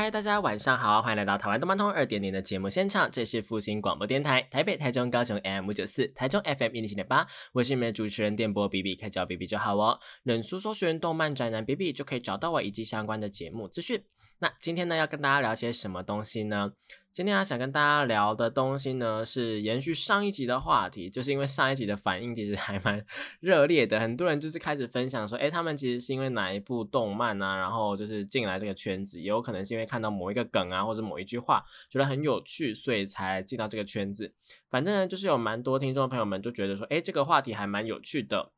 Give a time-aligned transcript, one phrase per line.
[0.00, 9.98] 嗨，大家晚上好，欢迎来到台湾动漫通二点零的节目现场，这是复兴广播电台台北、台中、高雄 M 五九四，台中 FM 一零七点八，我是你们的主持人电波 B B，开叫 B B 就好哦。
[10.22, 14.02] 冷书搜寻动漫宅男 B B 就可以找到我以及相关的节目资讯。
[14.42, 16.72] 那今天呢，要跟大家聊些什么东西呢？
[17.12, 23.04] 今天啊，想跟大家聊的东西呢，是延续上一集的话题，就是因为上一集的反应其实还蛮
[23.40, 34.32] 热烈的，很多人就是开始分享说，哎，他们其实是因为哪一部动漫啊，然后就是进来这个圈子，也有可能是因为看到某一个梗啊，或者某一句话觉得很有趣，所以才进到这个圈子。
[34.70, 38.52] 反正呢，就是有蛮多听众朋友们就觉得说，哎，这个话题还蛮有趣的。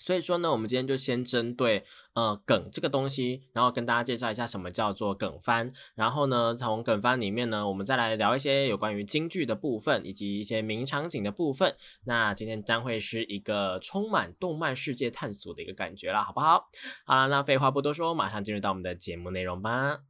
[0.00, 1.84] 所以说呢，我们今天就先针对
[2.14, 5.72] 呃梗这个东西，然后跟大家介绍一下什么叫做梗番。
[5.94, 11.76] 然后呢，从梗番里面呢，我们再来聊一些有关于京剧的部分，以及一些名场景的部分。
[12.06, 16.64] 那今天将会是一个充满动漫世界探索的一个感觉啦，好不好？
[17.04, 20.09] 好了，那废话不多说，马上进入到我们的节目内容吧。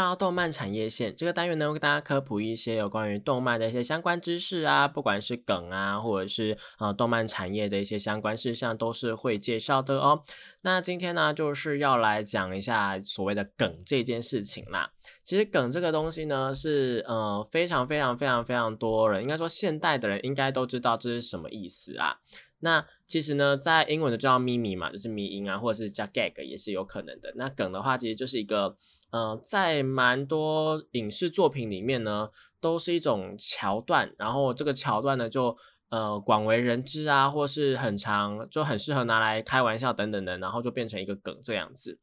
[0.00, 10.24] 然后动漫产业线这个单元呢，会跟大家科普一些有关于动漫的一些相关知识啊，不管是梗啊，或者是呃动漫产业的一些相关事项，都是会介绍的哦。
[10.62, 14.90] 那今天呢，就是要来讲一下所谓的梗这件事情啦。
[15.22, 22.20] 其实梗这个东西呢，是呃非常非常非常非常多人，应该说现代的人应该都知道这是什么意思啦。
[22.60, 27.34] 那其实呢，在英文的叫咪咪嘛，就是迷音啊，或者是加 gag 也是有可能的。
[27.36, 28.76] 那梗的话，其实就是一个。
[29.10, 35.56] 呃，在蛮多影视作品里面呢，都是一种桥段，然后这个桥段呢，就
[35.88, 41.98] 呃广为人知啊，或是很长，就很适合拿来开玩笑等等的，然后就变成一个梗这样子。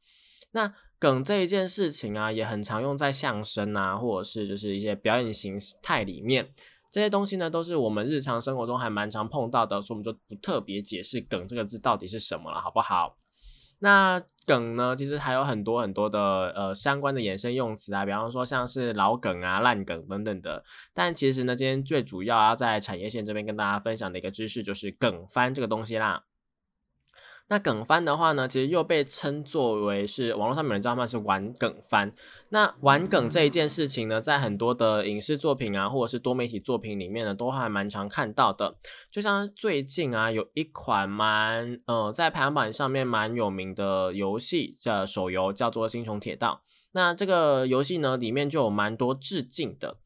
[0.51, 6.51] 那梗这一件事情啊，也很常用在相声啊，或者是就是一些表演形态里面，
[6.91, 13.17] 这些东西呢，都是我们日常生活中还蛮常碰到的，所以我们就不特别解释“梗”这个字到底是什么了，好不好？
[13.79, 16.19] 那梗呢，其实还有很多很多的
[16.55, 20.63] 呃相关的衍生用词啊，比方说像是老梗啊、烂梗等等的。
[20.93, 26.23] 但其实呢，今天最主要要在产业线这边跟大家分享的一个知识，就是梗翻这个东西啦。
[27.49, 32.11] 那梗番的话呢，其实又被称作为是网络上面人叫他们是玩梗番。
[32.49, 38.75] 那玩梗这一件事情呢，在很多的影视作品啊，或者是多媒体作品里面呢，都还蛮常看到的。
[39.09, 46.61] 就像最近啊，有一款蛮呃在排行榜上面蛮有名的游戏叫手游，叫做《星穹铁道》。
[46.91, 49.97] 那这个游戏呢，里面就有蛮多致敬的。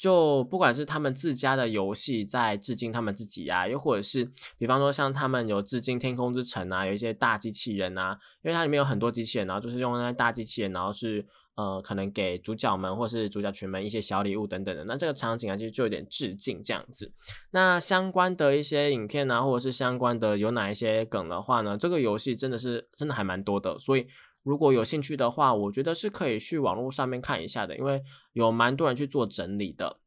[0.00, 14.84] 就不管是他们自家的游戏在致敬他们自己啊，又或者是比方说像他们有致敬《天空之城》啊，有一些大机器人啊，因为它里面有很多机器人，然后就是用那些大机器人，然后是呃可能给主角们或是主角群们一些小礼物等等的。
[14.86, 17.12] 那这个场景啊，其实就有点致敬这样子。
[17.50, 21.76] 那相关的一些影片啊，或者是相关的有哪一些梗的话呢？
[21.76, 24.06] 这个游戏真的是真的还蛮多的，所以。
[24.42, 28.02] 如果有兴趣的话，我觉得是可以去网络上面看一下的，因为
[28.32, 29.98] 有蛮多人去做整理的。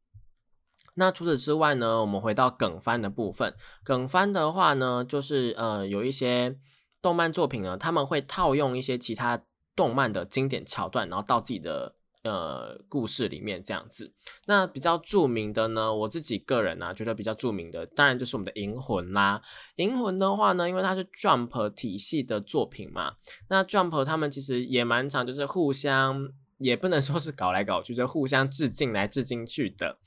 [0.94, 6.58] 那除此之外呢，我们回到梗番的部分，梗番的话呢，就是呃有一些
[7.00, 9.44] 动漫作品呢，他们会套用一些其他
[9.76, 11.96] 动漫的经典桥段，然后到自己的。
[12.24, 14.10] 呃，故事里面这样子，
[14.46, 19.42] 那比较著名的呢，我自己个人呢觉得比较著名的，当然就是我们的《银魂》啦。
[19.76, 23.16] 《银魂》的话呢，因为它是 Jump 体系的作品嘛，
[23.50, 29.98] 那 Jump 他们其实也蛮常就是互相，也不能说是搞来搞去，就互相致敬来致敬去的。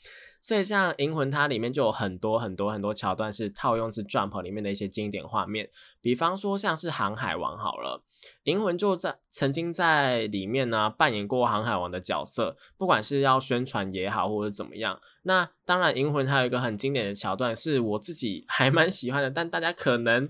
[0.48, 8.02] 所以像《银魂》，它里面就有很多很多很多桥段是套用自《Jump》里面的一些经典画面，比方说像是《航海王》好了，
[8.46, 14.98] 《银魂》就在曾经在里面呢扮演过航海王的角色，不管是要宣传也好，或者怎么样。
[15.24, 20.30] 那当然，《银魂》它有一个很经典的桥段，是我自己还蛮喜欢的，但大家可能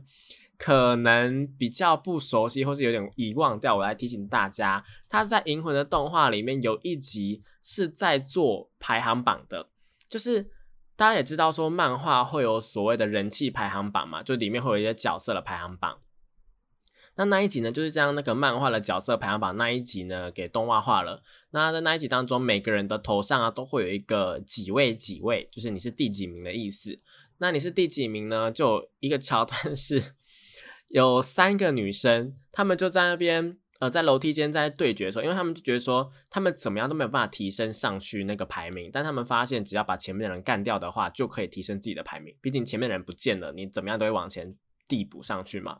[0.58, 3.76] 可能比较不熟悉，或是有点遗忘掉。
[3.76, 9.70] 我来提醒大家，它在《银魂》的动画里面有一集是在做排行榜的。
[10.10, 10.44] 就是
[10.96, 16.00] 大家也知道，说漫画会有所谓的人气排行榜嘛，就里面会有一些角色的排行榜。
[17.20, 21.24] 那那一集呢，就是将那个漫画的角色排行榜那一集呢给动画化了。
[21.50, 27.00] 那在那一集当中，每个人的头上啊都会有一个几位几位，就是你是第几名的意思。
[27.40, 28.52] 那你是第几名呢？
[28.52, 30.14] 就一个桥段是
[30.90, 42.36] 有三个女生，她们就在那边呃在楼梯间在对决的时候，因为他们就觉得说他们怎么样都没有办法提升上去那个排名，但他们发现只要把前面的人干掉的话，就可以提升自己的排名。
[42.42, 44.56] 毕竟前面的人不见了，你怎么样都会往前
[44.88, 45.80] 递补上去嘛。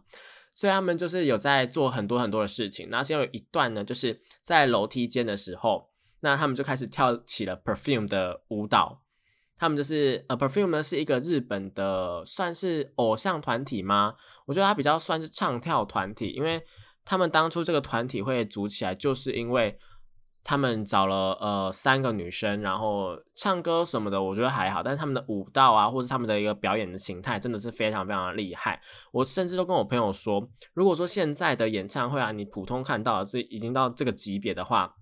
[0.54, 2.88] 所以他们就是有在做很多很多的事情。
[2.90, 5.88] 那先有一段呢，就是在楼梯间的时候，
[6.22, 9.04] 那他们就开始跳起了 Perfume 的舞蹈。
[9.56, 14.16] 他们就是呃，Perfume 呢是一个日本的算是偶像团体吗？
[14.46, 16.64] 我觉得它比较算是唱跳团体，因为
[17.08, 19.80] 他们当初这个团体会组起来，就是因为。
[20.50, 24.82] 他们找了呃三个女生，然后唱歌什么的，我觉得还好。
[24.82, 28.82] 但是他们的舞蹈啊，或是他们的一个表演的形态，真的是非常非常厉害。
[29.12, 34.96] 我甚至都跟我朋友说，如果说现在的演唱会啊，你普通看到是已经到这个级别的话。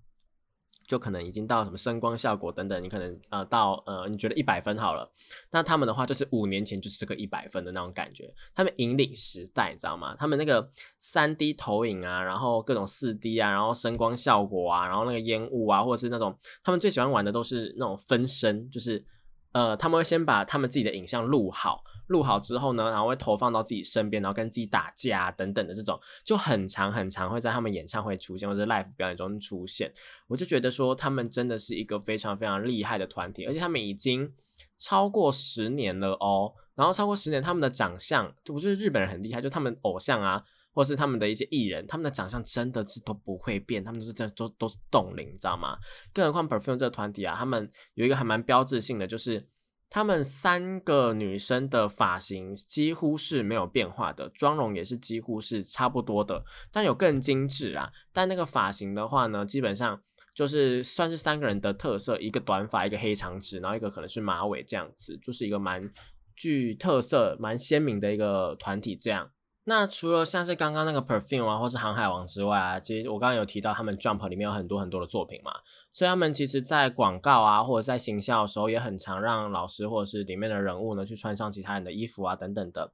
[0.86, 5.10] 就可能已经到什么声光效果等等，你可能呃到呃你觉得一百分好了，
[5.50, 10.14] 那他们的话就是五年前就是这个一百分的那种感觉，他们引领时代，你知道吗？
[10.16, 19.04] 他们那个三 D 投影啊，然后各种四 D 啊，然后声光效果啊，然后那个烟雾啊，或者是那种他们最喜欢玩的都是那种分身，就是
[19.52, 21.84] 呃他们会先把他们自己的影像录好。
[22.08, 29.92] 录好之后呢，然后会投放到自己身边，然后跟自己打架等等的这种，就很长很长会在他们演唱会出现或者 live 表演中出现。
[30.28, 34.32] 我就觉得说他们真的是一个非常非常厉害的团体，而且他们已经
[34.78, 36.52] 超过十年了哦。
[36.76, 40.44] 然后超过十年，他们的长相，我觉得日本人很厉害，就他们偶像啊，
[40.76, 45.78] 或是他们的一些艺人，他们的长相真的是都不会变，他们都是这都都是冻龄，你知道吗？
[46.12, 49.48] 更何况 Perfume 这个团体啊，他们有一个还蛮标志性的，就是。
[49.88, 57.92] 他们三个女生的发型几乎是没有变化的，妆容也是几乎是差不多的，但有更精致啊。
[58.12, 60.02] 但那个发型的话呢，基本上
[60.34, 65.88] 就是算是三个人的特色：一个短发，一个黑长直，然后一个可能是马尾这样子，就是一个蛮
[66.34, 69.30] 具特色、蛮鲜明的一个团体这样。
[69.68, 75.50] 那除了像是刚刚那个 Perfume 啊，或是航海王之外啊，其实我刚刚有提到他们 Jump 里面有很多很多的作品嘛，
[75.90, 82.92] 所以他们其实在广告啊，或者在行销的时候，也很常让老师或者是里面的人物呢去穿上其他人的衣服啊等等的。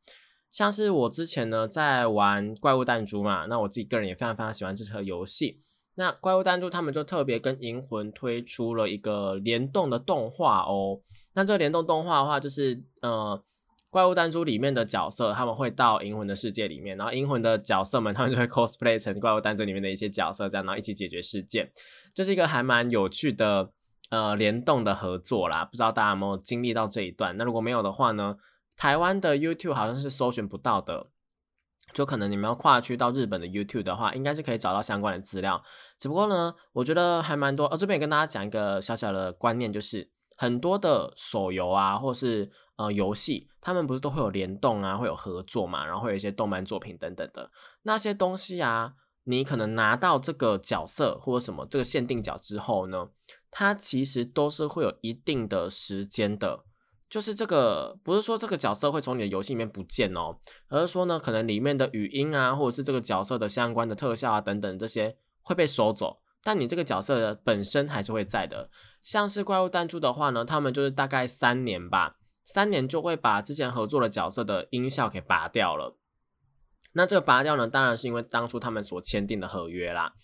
[0.51, 5.61] 像是我之前呢在玩怪物弹珠嘛，那我自己个人也非常非常喜欢这车游戏。
[5.97, 10.99] 那怪物弹珠他们就特别跟银魂推出了一个联动的动画哦。
[11.35, 13.43] 那这个联动动画的话，就是呃。
[13.93, 21.71] 怪物弹珠里面的角色，他们会到银魂的世界里面，然后银魂的角色们，他们就会 cosplay 成怪物弹珠里面的一些角色，这样然后一起解决事件，
[22.15, 23.69] 就是一个还蛮有趣的
[24.09, 25.63] 呃联动的合作啦。
[25.67, 27.37] 不知道大家有没有经历到这一段？
[27.37, 28.37] 那如果没有的话呢，
[28.79, 31.09] 台湾的 YouTube 好像是搜寻不到的，
[31.93, 35.63] 就可能你们要跨区到日本的 YouTube 的话，应该是可以找到相关的资料。
[35.99, 37.67] 只不过呢，我觉得还蛮多。
[37.67, 42.51] 哦，这边也跟大家讲一个小小的观念，就是很多的手游啊，或是
[42.83, 47.49] 呃，游戏他们不是都会有联动啊，会有合作嘛，然后会有一些动漫作品等等的
[47.83, 48.95] 那些东西啊，
[49.25, 53.09] 你可能拿到这个角色或者什么这个限定角之后呢，
[53.53, 56.65] 它其实都是会有一定的时间的，
[57.09, 60.39] 就是这个不是说这个角色会从你的游戏里面不见哦，
[60.69, 68.71] 而是说呢，可能里面的语音啊，或者是这个角色的相关的特效啊等等这些会被收走，但你这个角色的本身还是会在的。
[69.03, 72.17] 像是怪物弹珠的话呢，他们就是大概三年吧。
[72.45, 75.97] 三年就会把之前合作的角色的音效给拔掉了。
[76.93, 80.15] 那这个拔掉呢，当然是因为当初他们所签订的合约啦。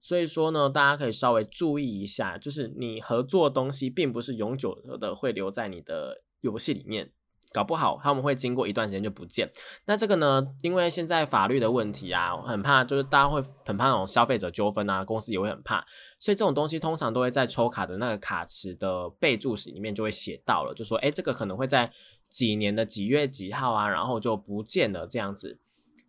[0.00, 7.12] 所以说呢，大家可以稍微注意一下，就是你合作东西并不是永久的会留在你的游戏里面。
[7.52, 9.50] 搞不好他们会经过一段时间就不见。
[9.86, 10.46] 那这个呢？
[10.62, 15.84] 因为现在法律的问题啊，很怕就是大家会很怕那种消费者纠纷啊，公司也会很怕，
[16.18, 21.92] 所以这种东西通常都会在抽卡的那个卡池的备注室里面就会写到了，就说哎，这个可能会在
[22.28, 25.58] 几年的几月几号啊，然后就不见了这样子。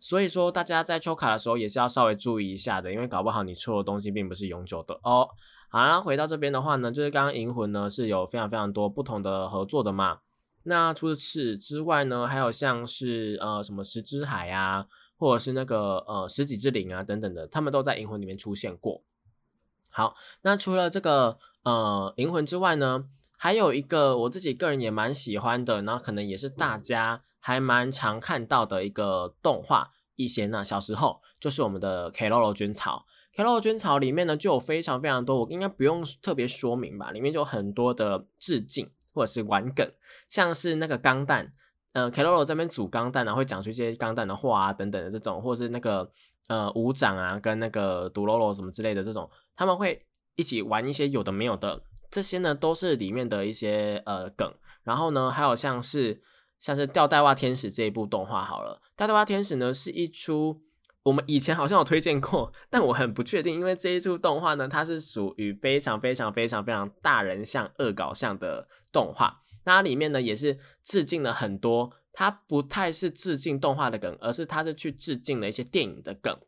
[0.00, 5.28] 所以说大家在抽卡的时候也是要稍微注意一下的，因为搞不好你抽的东西并不是永久的哦。
[5.70, 10.18] 好啦，回到这边的话呢，就是刚刚银魂呢是有非常非常多不同的合作的嘛。
[10.64, 19.02] 那除此之外呢，还有像是呃什么石之海啊，或者是那个呃十几之灵啊等等的，他们都在银魂里面出现过。
[19.90, 23.04] 好，那除了这个呃银魂之外呢，
[23.36, 29.92] 还有一个我自己个人也蛮喜欢的，然后可能也是大家还蛮常看到的一个动画。
[30.16, 33.04] 以前呢，小时候就是我们的 K l o l 军曹
[33.36, 38.90] ，K l o l 军曹里面呢就有非常非常多，我应该不用特别说明吧，里面就有很多的致敬。
[39.14, 39.88] 或者是玩梗，
[40.28, 41.52] 像是那个钢弹，
[41.92, 46.10] 呃 k a r o 这边组钢弹啊，会讲出一些钢弹的话啊等等的这种，或者是那个
[46.48, 50.04] 呃舞长啊，跟那个独喽喽什么之类的这种，他们会
[50.36, 51.80] 一起玩一些有的没有的，
[52.10, 54.52] 这些呢都是里面的一些呃梗。
[54.82, 56.20] 然后呢，还有像是
[56.58, 60.60] 像是吊带袜天使这一部动画好了，吊带袜天使呢是一出
[61.04, 71.92] 我们以前好像有推荐过，但我很不确定，因为这一出动画呢，它是属于非常非常非常非常大人像恶搞像的动画，那它里面呢也是致敬了很多。
[72.16, 76.38] 它不太是致敬动画的梗，而是它是去致敬了一些电影的梗。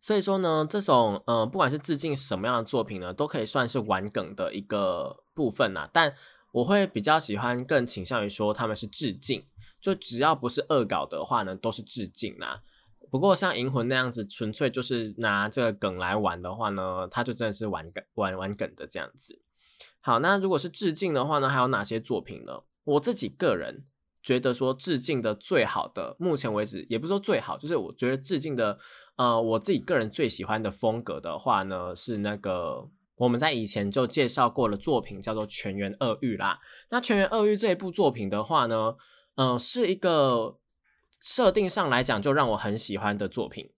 [0.00, 5.88] 所以说呢，这种呃，不管是致敬什么样的作品呢，都可以算是玩梗的一个部分呐。
[5.92, 6.14] 但
[6.50, 9.46] 我会比较喜欢，更倾向于说他们是致敬，
[9.80, 12.62] 就只要不是恶搞的话呢，都是致敬啦。
[13.14, 19.40] 不过像银魂那样子，纯粹就是拿这个梗来玩的话呢，他就真的是玩梗、玩玩梗的这样子。
[20.00, 22.64] 好，那如果是致敬的话呢，还有哪些作品呢？
[22.82, 23.84] 我自己个人。
[24.20, 28.78] 觉得说致敬的最好的，目前为止也不是说最好，就是我觉得致敬的，
[29.16, 36.58] 呃，我自己个人最喜欢的风格的话呢，是那个我们在以前就介绍过的作品，叫做《全员恶欲》啦。
[36.88, 38.94] 那《全员恶欲》这一部作品的话呢，
[39.34, 40.56] 嗯，是一个
[41.24, 43.70] 设定上来讲就让我很喜欢的作品，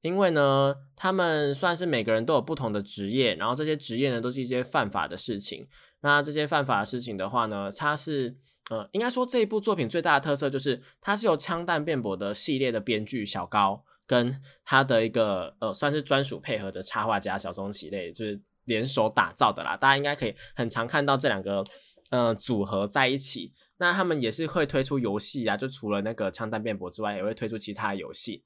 [0.00, 5.68] 因为呢，他们算是每个人都有不同的职业，然后这些职业呢都是一些犯法的事情。
[6.00, 8.38] 那这些犯法的事情的话呢，它是。
[8.70, 19.76] 呃，应该说这一部作品最大的特色就是，它是由枪弹辩驳的系列的编剧小高跟他的一个呃，算是专属配合的插画家小松崎类，就是联手打造的啦。
[19.76, 21.62] 大家应该可以很常看到这两个
[22.08, 23.52] 呃组合在一起。
[23.78, 28.44] 那他们也是会推出游戏啊，就除了那个枪弹辩驳之外，也会推出其他游戏，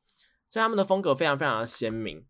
[0.48, 2.24] 所以他们的风格非常非常的鲜明。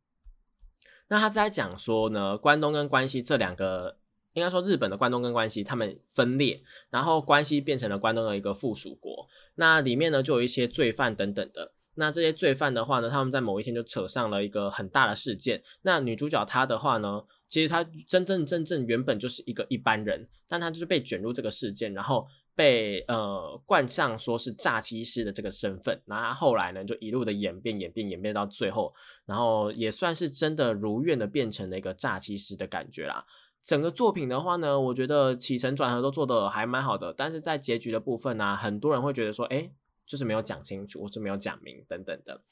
[1.09, 3.99] 那他是在讲说呢，关东跟关西这两个。
[4.35, 9.27] 应该说，日本的关东跟关西他们分裂，然后关西变成了关东的一个附属国。
[9.57, 11.73] 那里面呢，就有一些罪犯等等的。
[11.95, 15.61] 那这些罪犯的话呢，他们在某一天就扯上了一个很大的事件。
[15.83, 22.25] 那女主角她的话呢，其实她真真正正原本就是一个一般人，但她就是被卷入这个事件，然后
[22.59, 26.03] 被呃冠上说是诈欺师的这个身份。
[26.07, 28.93] 那他后来呢，就一路的演变、演变、演变到最后，
[29.27, 33.25] 然后也算是真的如愿的变成了一个诈欺师的感觉啦。
[33.63, 39.71] 整个作品的话呢，我觉得起承转合都做的还蛮好的，但是在结局的部分呢，很多人会觉得说，哎，
[40.05, 42.43] 就是没有讲清楚，或是没有讲明等等的，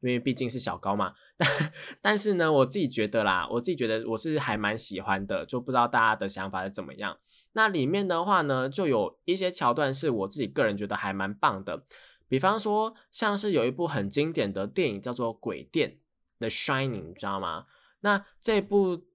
[0.00, 1.14] 因为毕竟是小高嘛。
[1.36, 7.18] 但但是呢，我自己觉得啦，我自己觉得我是还蛮喜欢的，就不知道大家的想法是怎么样。
[7.52, 11.84] 那里面的话呢，就有一些桥段是我自己个人觉得还蛮棒的，
[12.28, 15.98] 比方说像是有一部很经典的电影叫做《鬼店》
[16.40, 17.66] The Shining，你知道吗？
[18.00, 19.06] 那这部。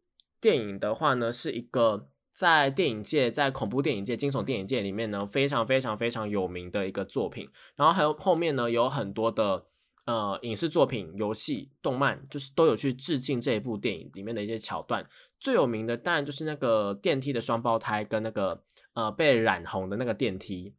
[0.41, 7.49] 电影的话呢，是一个在电影界、在恐怖电影界、惊悚电影界里面呢非常非常非常有名的一个作品。
[7.75, 9.65] 然后还有后面呢有很多的
[10.05, 15.03] 呃影视作品、游戏、动漫，就是都有去致敬这一部电影里面的一些桥段。
[15.45, 18.63] 最有名的当然就是那个电梯的双胞胎跟那个
[18.95, 20.73] 呃被染红的那个电梯。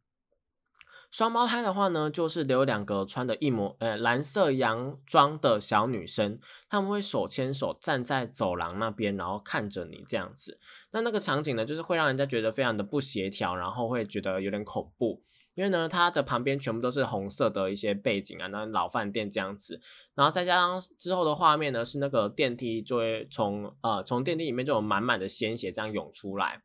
[1.09, 6.37] 双胞胎的话呢，就是有两个穿的一模呃蓝色洋装的小女生，
[6.69, 10.59] 他们会手牵手站在走廊那边，然后看着你这样子。
[10.91, 15.23] 那那个场景呢，就是会让人家觉得非常的不协调，然后会觉得有点恐怖，
[15.57, 19.81] 因为呢，它的旁边全部都是红色的一些背景啊，那老饭店这样子，
[20.13, 26.61] 然后再加上之后的画面呢，是那个电梯就会从呃从电梯里面就有满满的鲜血这样涌出来，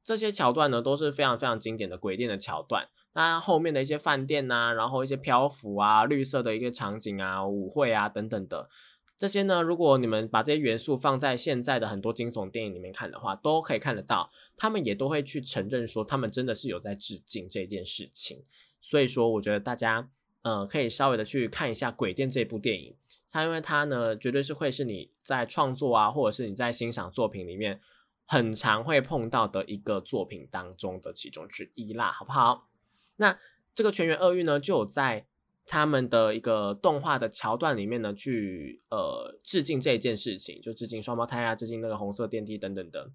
[0.00, 2.86] 这些桥段呢都是非常非常经典的鬼店的桥段。
[3.14, 8.68] 那后面的一些饭店呐，然后一些漂浮啊、绿色的一个场景啊、舞会啊等等的
[9.16, 18.44] 这些呢，如果你们把这些元素放在现在的很多惊悚电影里面看的话，都可以看得到，他们也都会去承认说，他们真的是有在致敬这件事情。
[18.78, 20.10] 所以说，我觉得大家
[20.42, 22.94] 呃可以稍微的去看一下《鬼店》这部电影，
[23.30, 27.80] 它因为它呢，绝对是会是你在创作啊，或者是你在欣赏作品里面
[28.26, 32.68] 很常会碰到的一个作品当中的其中之一啦，好不好？
[33.16, 33.38] 那
[33.74, 35.26] 这个全员厄运呢，就有在
[35.66, 43.10] 他们的一个动画的桥段里面呢，去呃致敬这一件事情，就致敬双胞胎啊，致敬那个红色电梯等等的。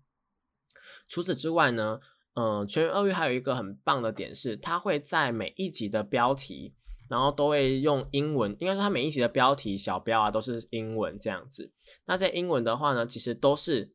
[1.08, 2.02] 除此之外呢，
[2.34, 6.74] 嗯，全员厄运还有一个很棒的点是，它会在每一集的标题，
[7.10, 11.72] 然后都会用英文，应该说它每一集的标题小标啊都是英文这样子。
[12.06, 13.94] 那在英文的话呢，其实都是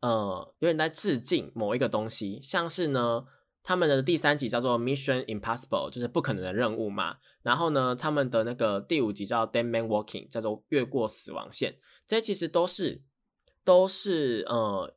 [0.00, 3.26] 呃有点在致敬某一个东西，像是呢。
[3.62, 7.16] 他们的第三集叫做 Mission Impossible，就是不可能的任务嘛。
[7.42, 11.76] 然后呢，他们的那个第五集叫 Dead Man Walking，叫做越过死亡线。
[12.06, 13.02] 这其实都是
[13.64, 14.94] 都是呃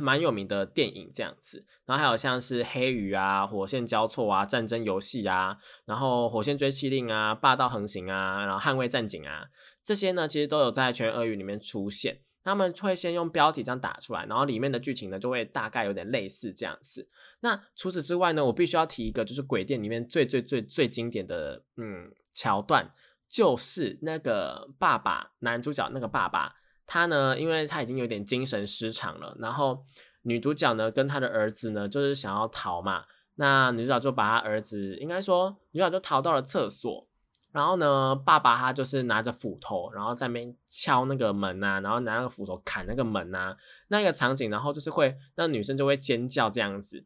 [0.00, 9.48] 蛮有名的电影这样子，然后还有像是黑鱼啊、火线交错啊、战争游戏啊，然后火线追击令啊、霸道横行啊，然后捍卫战警啊，
[9.82, 12.20] 这些呢其实都有在全俄语里面出现。
[12.44, 17.08] 他们会先用标题这样打出来，然后里面的剧情呢就会大概有点类似这样子。
[17.40, 22.92] 那除此之外呢，我必须要提一个，就是鬼店里面最最最最经典的嗯桥段，
[23.28, 26.56] 就是那个爸爸男主角那个爸爸。
[26.84, 29.84] 他呢，因为他已经有点精神失常了，然后
[30.22, 33.04] 女主角呢跟他的儿子呢就是想要逃嘛，
[33.36, 37.08] 那女主角就把他儿子，应该说女主角就逃到了厕所，
[37.52, 43.56] 然后呢，爸爸他就是拿着斧头，然后在那边敲那个门呐，然后拿那个斧头砍那个门呐，
[43.88, 47.04] 那个场景，然后就是会那女生就会尖叫这样子。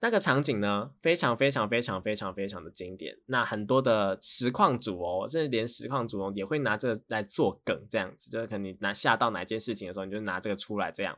[0.00, 3.16] 那个场景呢，非常非常非常非常非常的经典。
[3.26, 11.16] 那很多的实况主哦，甚至连实况主哦也会拿这个来做梗，这样子，就是可能你拿吓到哪件事情的时候，你就拿这个出来这样。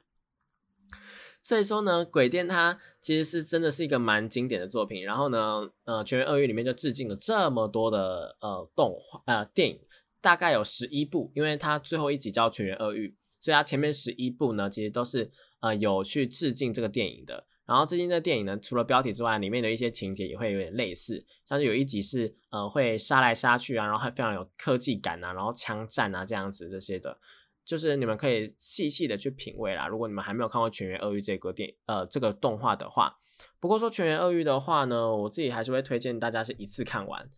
[1.45, 5.05] 所以说呢，鬼店它其实是真的是一个蛮经典的作品。
[5.05, 9.79] 然后呢，呃，《全员鳄鱼》里面就致敬了这么多的呃动画呃电影，
[10.23, 13.09] 大概有十一部，因为它最后一集叫《全员鳄鱼》，
[13.39, 17.47] 所以它前面十一部呢，其实都是呃有去致敬这个电影的。
[17.67, 27.19] 然后最近这电影呢，除了标题之外，里面的一些情节也会有点类似，像是有一集是呃会杀来杀去啊，然后还非常有科技感啊，然后枪战啊这样子这些的，
[27.65, 29.87] 就是你们可以细细的去品味啦。
[29.87, 33.17] 如果你们还没有看过《全员鳄鱼》这个电呃这个动画的话，
[33.59, 37.29] 不过说《全员鳄鱼》的话呢，我自己还是会推荐大家是一次看完，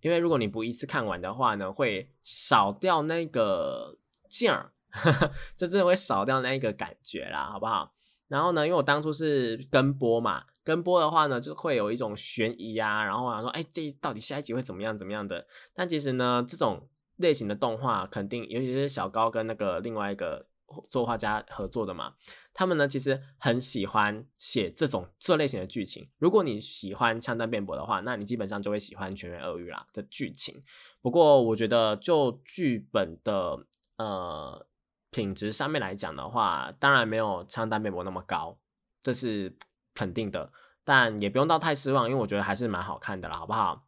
[0.00, 3.98] 因为如果你不一次看完的话呢，会少掉那个
[4.28, 4.72] 劲儿，
[5.56, 7.92] 就真的会少掉那一个感觉啦，好不好？
[8.28, 15.46] 然后呢，因为我当初是跟播嘛，跟播的话呢，就会有一种悬疑啊，然后我想说，哎，这到底下一集会怎么样怎么样的？
[15.74, 20.46] 但其实呢，这种类型的动画肯定，尤其是小高跟那个另外一个
[20.88, 22.14] 作画家合作的嘛，
[22.52, 26.08] 他们呢其实很喜欢写这种这类型的剧情。
[26.18, 30.62] 如果你喜欢枪弹辩驳的话，那你基本上就会喜欢《全员恶语》啦的剧情。
[31.00, 33.66] 不过我觉得就剧本的
[33.96, 34.66] 呃。
[35.14, 38.58] 品质上面来讲的话，当然没有枪弹辩驳那么高，
[39.00, 39.56] 这是
[39.94, 40.50] 肯定的。
[40.82, 43.83] 但也不用到太失望，因为我觉得还是蛮好看的啦，好不好？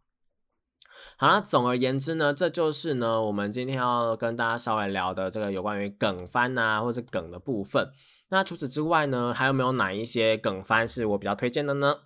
[1.17, 7.91] 好了，总而言之呢，这就是呢我们今天要跟大家稍微聊的这个有关于梗番啊，或者梗的部分。
[8.29, 12.01] 那除此之外呢，还有没有哪一些梗番是我比较推荐的呢？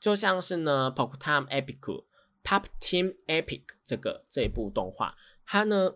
[0.00, 1.80] 就像是呢《Pop Time Epic》
[2.42, 5.14] 《Pop Team Epic》这个这一部动画，
[5.46, 5.92] 它呢。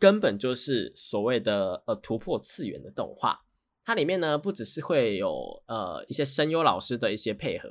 [0.00, 3.42] 根本就是所谓的呃突破次元的动画，
[3.84, 7.68] 它里面呢不只是会有呃一些声优老师的一些配合，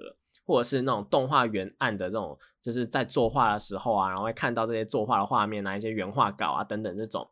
[0.49, 7.29] 或者是那种动画原案的这种，就是在作画的时候啊，然后会看到这些作画的画面啊，一些原画稿啊等等这种，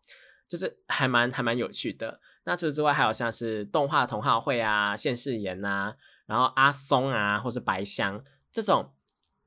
[0.48, 2.20] 就是还蛮还蛮有趣的。
[2.44, 5.96] 那除此之外，还有像是动画同好会啊、现世言呐，
[6.28, 8.92] 然后阿松啊，或是白香这种，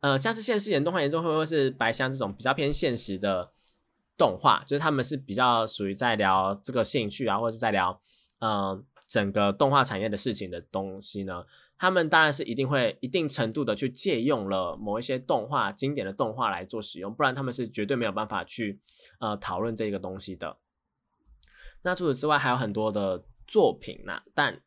[0.00, 3.52] 呃，像是现世言动画研究会或是白香这种比较偏现实的。
[4.18, 7.98] 动画就是他们是比较属于在聊这个兴趣啊，或者是在聊
[8.40, 11.42] 呃整个动画产业的事情的东西呢。
[11.80, 18.80] 他们当然是一定会一定程度的去借用了某一些动画经典的动画来做使用，不然他们是绝对没有办法去
[19.18, 20.58] 呃讨论这个东西的。
[21.82, 24.60] 那除此之外还有很多的作品呢，但。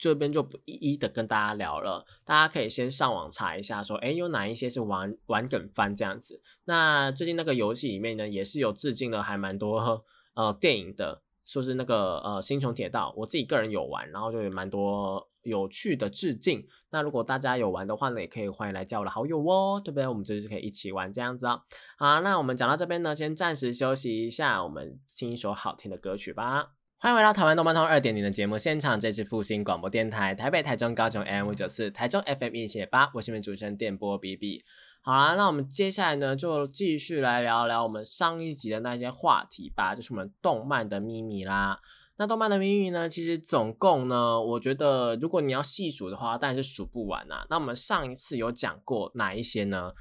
[0.00, 6.40] 这边就不一一的跟大家聊了，大家可以先上网查一下，说，哎，有哪一些是玩玩梗番这样子。
[6.66, 10.04] 那最近那个游戏里面呢，也是有致敬了还蛮多
[10.34, 16.66] 呃电影的，说是那个呃星穹铁道，我自己个人有玩，然后就有蛮多有趣的致敬。
[16.90, 20.06] 那如果大家有玩的话呢，也可以欢迎来加我的好友哦，对不对？
[20.06, 21.60] 我们就是可以一起玩这样子啊。
[21.98, 26.72] 好，那我们讲到这边呢，先暂时休息一下，我们听一首好听的歌曲吧。
[27.00, 34.64] 欢迎回到台湾动漫通二点零的节目现场，这是复兴广播电台台北、台中、高雄 M 五九四，台中 FM 一七八，我是你们主持人电波 B B。
[35.00, 41.78] 好啦，那我们接下来呢，就继续来聊聊我们上一集的那些话题吧，就是我们动漫的秘密啦。
[42.18, 47.46] 那动漫的命运呢，其实总共呢，我觉得如果你要细数的话，当然是数不完啊。
[47.48, 49.92] 那我们上一次有讲过哪一些呢？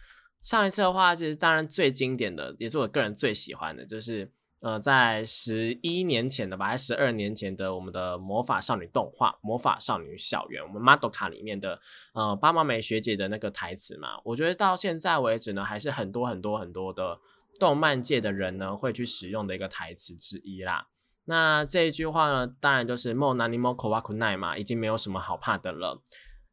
[0.42, 4.30] 上一次的话，其实当然最经典的，也是我个人最喜欢的，就是。
[4.60, 11.80] 呃，在十一年前的吧，还是十二年前的我们的魔法少女动画《魔法少女小圆》，我们 Model 卡里面的
[12.16, 17.20] 呃八毛美学姐的那个台词嘛，我觉得到现在为止呢，还是很多很多很多的
[17.60, 20.88] 动漫界的人呢会去使用的一个台词之一啦。
[21.30, 26.02] 那这一句话呢，当然就是 “Mo nani mo kowakunai” 嘛，已经没有什么好怕的了。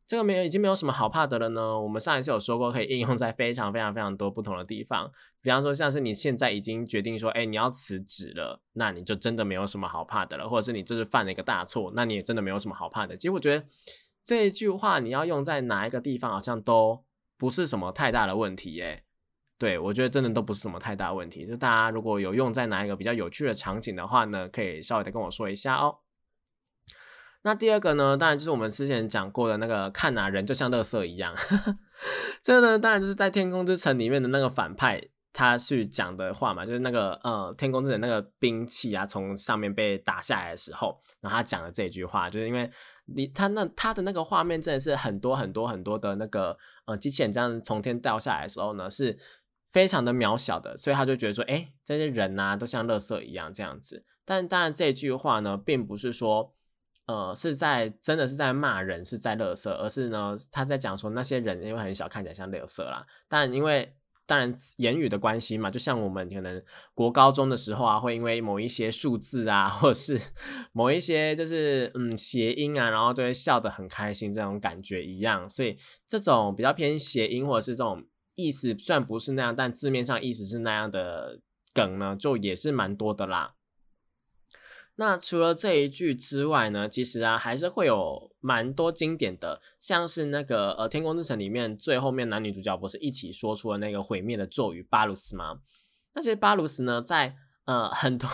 [0.06, 1.80] 这个没有，已经没有什么好怕的了呢。
[1.80, 5.10] 我们上一次有说过，可以应用在非常非常非常多不同的地方。
[5.40, 10.48] 比方说，像是你现在已经决定说，哎，你要辞职了，那你就真的没有什么好怕的了。
[10.48, 13.16] 或者是你这是犯了一个大错，那你也真的没有什么好怕的。
[13.16, 13.64] 其实我觉得
[14.24, 17.04] 这一句话你要用在哪一个地方，好像都
[17.38, 19.04] 不是什么太大的问题耶。
[19.58, 21.46] 对我觉得真的都不是什么太大问题。
[21.46, 25.98] 就大家如果有用在哪一个比较有趣的场景的话呢，可以稍微的跟我说一下哦。
[27.42, 31.34] 那第二个呢，当然就是我们之前讲过的那个看哪人就像垃圾一样，
[32.42, 42.70] 这呢当然就是在《天空之城》里面的那个反派他去讲的话嘛，就是那个呃天空之城那个兵器啊从上面被打下来的时候，然后他讲的这句话，就是因为
[43.04, 49.14] 你他那他的那个画面真的是很多很多很多的那个呃机器人这样从天掉下来的时候呢，是
[49.74, 54.06] 非常的渺小的，所以他就觉得说，哎，这些人呐都像垃圾一样这样子。
[54.24, 56.54] 但当然这句话呢，并不是说。
[57.06, 63.04] 呃，是在真的是在骂人，是在乐色，而是呢，他在讲说那些人因为很小，看起来像乐色啦。
[63.28, 70.18] 但因为当然言语的关系嘛，就像我们可能国高中的时候啊，会因为某一些数字啊，或是
[70.72, 75.46] 某一些就是嗯谐音啊，然后就会笑得很开心这种感觉一样。
[75.46, 75.76] 所以
[76.08, 78.02] 这种比较偏谐音或者是这种
[78.34, 81.40] 意思，虽然不是那样，但字面上意思是那样的
[81.72, 83.54] 梗呢，就也是蛮多的啦。
[84.96, 95.58] 那除了这一句之外呢，其实啊还是会有蛮多经典的，像是那个呃《天空之城》里面最后面男女主角不是一起说出了那个毁灭的咒语巴鲁斯吗？
[96.12, 98.28] 那些巴鲁斯呢，在呃很多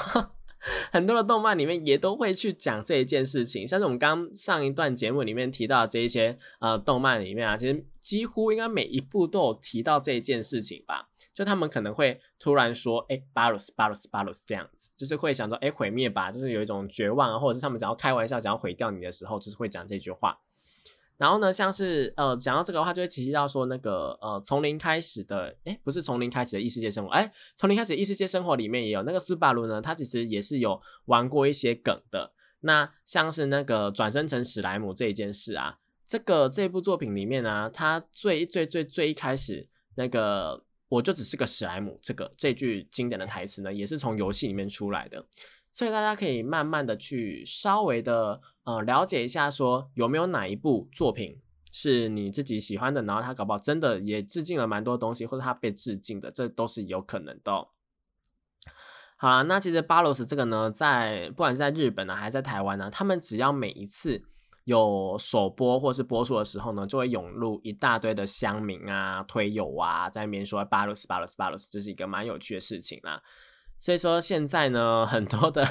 [0.93, 11.09] 很多的动漫里面也都会去讲这一件事情，像是我们刚上一段节目里面提到的这一些呃动漫里面啊，其实几乎应该每一部都有提到这一件事情吧。
[11.33, 20.39] 就他们可能会突然说，哎，巴鲁斯，巴鲁斯，巴鲁斯这样子，就是会想说，哎，毁灭吧，就是有一种绝望，或者是他们想要开玩笑，想要毁掉你的时候，就是会讲这句话。
[21.21, 32.33] 然后呢，像是呃，讲到这个的话，就会提到说那个呃，从零开始的，哎，不是从零开始的异世界生活，哎，从零开始的异世界生活里面也有那个斯巴鲁呢，他其实也是有玩过一些梗的。
[32.61, 40.65] 那像是那个转生成史莱姆这一件事啊，这个这部作品里面呢，它最最最最一开始那个。
[40.91, 45.25] 我就只是个史莱姆，这个这句经典的台词呢，也是从游戏里面出来的，
[45.73, 57.53] 所以大家可以慢慢的去稍微的呃了解一下，说有没有哪一部作品是你自己喜欢的，然后他搞不好真的也致敬了蛮多东西，或者他被致敬的，这都是有可能的。
[59.17, 64.23] 好啦，那其实巴罗斯这个呢，在不管是在日本呢，还是在台湾呢，他们只要每一次。
[64.65, 73.21] 有首播或是播出的时候呢，就会涌入一大堆的乡民啊、推友啊，在那边说巴罗斯、巴罗斯、巴罗斯，就是一个蛮有趣的事情啦。
[73.81, 75.67] 所以说现在呢，很多的，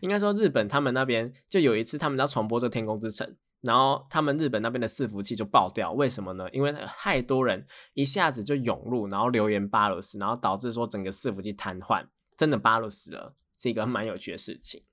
[0.00, 3.26] 应该说日本他们那边就有一次他们要重播这《天空之城》，
[3.62, 6.46] 然后他们日本那边的伺服器就爆掉，为什么呢？
[6.52, 14.84] 因为太多人一下子就涌入，然后留言巴鲁斯，然后导致说整个伺服器瘫痪，真的巴鲁斯了，是一个蛮有趣的事情。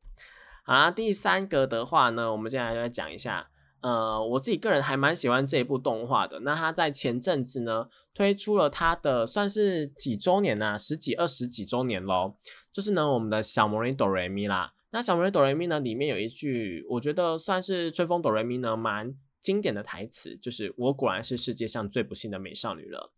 [0.63, 3.49] 好啦，第三个的话呢，我们接下来就来讲一下，
[3.83, 6.39] 呃，我自己个人还蛮喜欢这一部动画的。
[6.39, 12.37] 那它在前阵子呢推出了它的算是几周年呐，十几、二十几周年咯。
[12.71, 14.73] 就是呢，我们的小魔女哆瑞咪啦。
[14.91, 23.11] 那小魔女哆瑞咪呢，里面有一句我觉得算是吹风哆瑞咪呢蛮经典的台词，就是“我果然是世界上最不幸的美少女了”。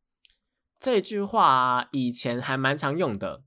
[0.79, 3.43] 这句话以前还蛮常用的。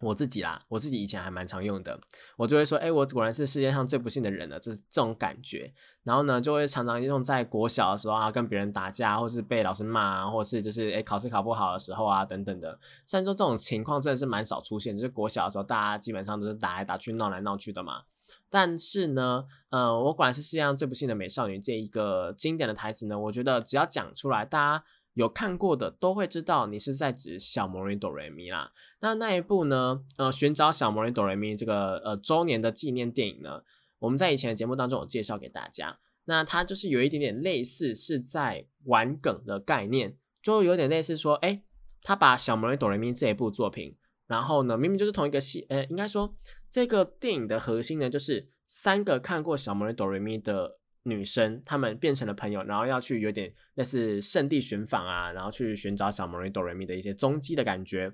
[0.00, 1.98] 我自己啦，我自己以前还蛮常用的，
[2.36, 5.72] 我就会说，哎，我果然是世界上最不幸的人了，这是这种感觉。
[6.04, 12.78] 然后呢，就会常常用在国小的时候啊，跟别人打架，或是被老师骂，或是就是哎考试考不好的时候啊，等等的。
[13.04, 18.02] 虽然说这种情况真的是蛮少出现，就是国小的时候大家基本上都是打来打去、闹来闹去的嘛。
[18.48, 24.84] 但是呢，呃，我果然是世界上最不幸的美少女这一个经典的台词呢，我觉得只要讲出来，大家。
[25.18, 28.70] 有看过的都会知道，你是在指小魔女哆瑞咪啦。
[29.00, 30.04] 那那一部呢？
[30.16, 33.64] 呃，寻找小魔女哆瑞咪这个呃周年的纪念电影呢，
[33.98, 35.98] 我们在以前的节目当中有介绍给大家。
[36.26, 41.64] 那它就是有一点点类似是在玩梗的概念，就有点类似说，哎，
[42.00, 43.96] 他把小魔女哆瑞咪这一部作品，
[44.28, 46.32] 然后呢，明明就是同一个戏，呃，应该说
[46.70, 50.77] 这个电影的核心呢，就是三个看过小魔女哆瑞咪的。
[51.08, 58.12] 女生她们变成了朋友，然后要去有点类似圣地寻访啊，然后去寻找小魔女哆瑞咪的一些踪迹的感觉。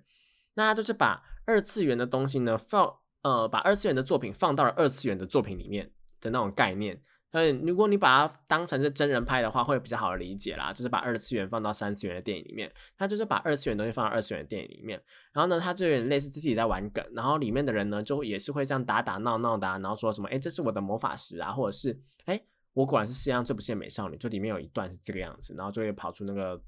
[0.54, 7.00] 那就是把二次元的东西呢放呃，把二次元的作品放到了二次元的作品里面的那种概念。
[7.32, 10.72] 嗯，如果你把它当成是真人拍的话，会比较好理解啦。
[10.72, 15.02] 就是把二次元放到三次元的电影里面，它就是把二次元东西放到二次元的电影里面。
[15.32, 22.40] 然后呢，它就有点类似自己在玩梗，然后里面的人呢就也是会这样打打闹闹的，然后说什么哎，这是我的魔法石啊，或者是哎。
[22.74, 26.60] 我果然是世界上最不羡美少女，就里面有一段是这个样子，然后就会跑出那个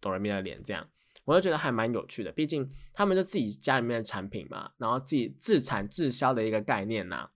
[0.00, 0.88] 哆瑞咪的脸，这样
[1.24, 2.30] 我就觉得还蛮有趣的。
[2.30, 7.30] 毕竟他们就自己家里面的产品嘛，然后自己自产自销的一个概念呐。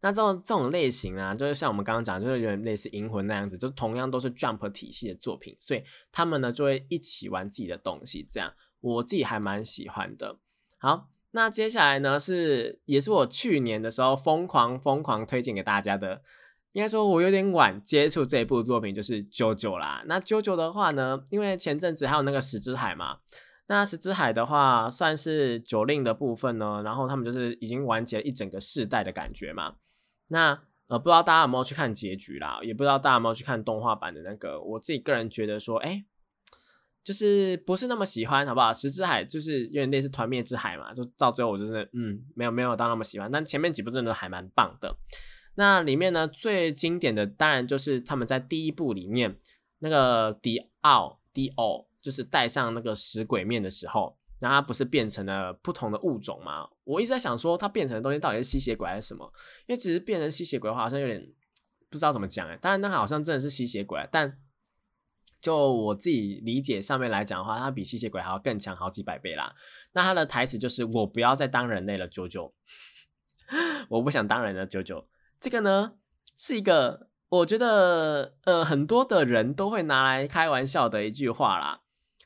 [0.00, 10.38] 那这种这种类型啊，就是像我们刚刚讲，就是有点类似银魂那样子，就同样都是 Jump 体系的作品，所以他们呢就会一起玩自己的东西，这样我自己还蛮喜欢的。
[10.78, 16.22] 好，那接下来呢是也是我去年的时候疯狂疯狂推荐给大家的，
[16.76, 20.04] 应该说我有点晚接触这一部作品，就是《九九》啦。
[20.04, 23.20] 那《九九》的话呢，因为前阵子还有那个《十之海》嘛。
[23.68, 29.76] 那十之海的话，算是九令的部分呢，然后他们就是已经完结了一整个世代的感觉嘛。
[30.28, 32.58] 那呃，不知道大家有没有去看结局啦？
[32.62, 34.60] 也不知道大家有没有去看动画版的那个。
[34.60, 36.04] 我自己个人觉得说，哎，
[37.02, 38.70] 就是不是那么喜欢，好不好？
[38.70, 43.30] 十之海就是有点类似团灭之海嘛，就到最后我就是嗯，没有没有到那么喜欢。
[43.32, 44.94] 但前面几部真的还蛮棒的。
[45.56, 49.36] 那里面呢，最经典的当然就是他们在第一部里面
[49.80, 51.86] 那个迪奥迪奥。
[51.98, 56.68] 就是戴上那个食鬼面的时候，那它不是变成了不同的物种吗？
[56.84, 59.28] 我一直在想说，它变成的东西到底是吸血鬼还是什么？
[59.66, 61.28] 因为其实变成吸血鬼的话，好像有点
[61.90, 62.56] 不知道怎么讲哎。
[62.62, 64.38] 当然，那好像真的是吸血鬼，但
[65.40, 69.52] 就我自己理解上面来讲的话，它比吸血鬼还要更强好几百倍啦。
[69.94, 72.54] 那它的台词就是“我不要再当人类了，九九，
[73.90, 75.08] 我不想当人了，九九”。
[75.40, 75.94] 这个呢，
[76.36, 81.80] 是一个我觉得呃很多的人都会拿来开玩笑的一句话啦。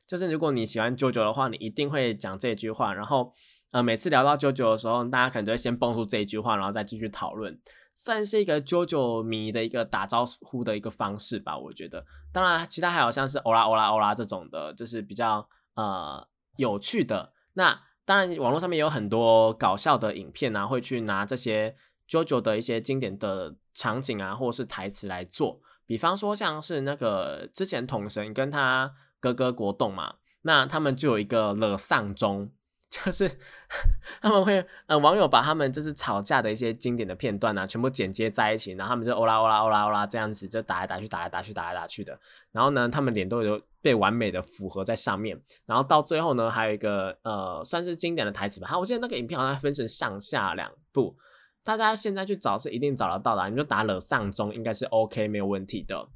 [0.07, 2.93] 就是如果你喜欢九九的话，你一定会讲这句话。
[2.93, 3.33] 然后，
[3.71, 7.57] 呃，每次聊到九九的时候，大家可能就会先蹦出这一句话，然后再继续讨论，
[7.95, 11.57] 算是一个九九迷的一个打招呼的一个方式吧。
[11.57, 17.33] 我觉得，当然，其他还有像是欧拉欧拉欧拉这种的，就是比较呃有趣的。
[17.53, 21.77] 那当然，网络上面有很多搞笑的影片啊，会去拿这些
[22.11, 25.61] Jojo 的一些经典的场景啊，或者是台词来做。
[25.87, 28.93] 比方说，像是那个之前统神跟他。
[29.23, 32.51] 哥哥国栋嘛，那他们就有一个了丧钟，
[32.89, 33.31] 就是
[34.23, 42.19] 他们会呃网友把他们就是吵架的一些经典的片段啊，全部剪接在一起，然后他们就欧拉欧拉欧拉欧拉这样子就打来打去打来打去打来打去的，
[42.51, 51.15] 然后呢，他们脸都有被完美的符合在上面，然后到最后呢，还有一个呃算是经典的台词吧，好，我记得那个影片好像分成上下两部，
[51.63, 56.09] 大家现在去找是一定找得到的，你就打了丧钟应该是 OK 没有问题的。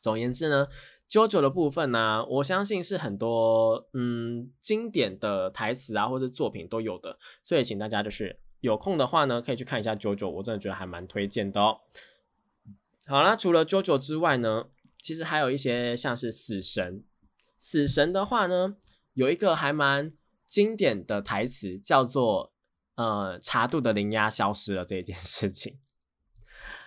[0.00, 0.68] 总言之呢。
[1.12, 11.80] ，JoJo 的部分呢，我相信是很多嗯经典的台词啊，或者作品都有的，所以请大家就是有空的话呢，可以去看一下 JoJo，，我真的觉得还蛮推荐的哦。
[13.04, 14.68] 好啦，除了 JoJo 之外呢，
[15.02, 17.04] 其实还有一些像是死神，
[17.58, 18.76] 死神的话呢，
[19.12, 20.14] 有一个还蛮
[20.46, 22.54] 经典的台词，叫做
[22.96, 25.78] 呃茶度的零压消失了这一件事情，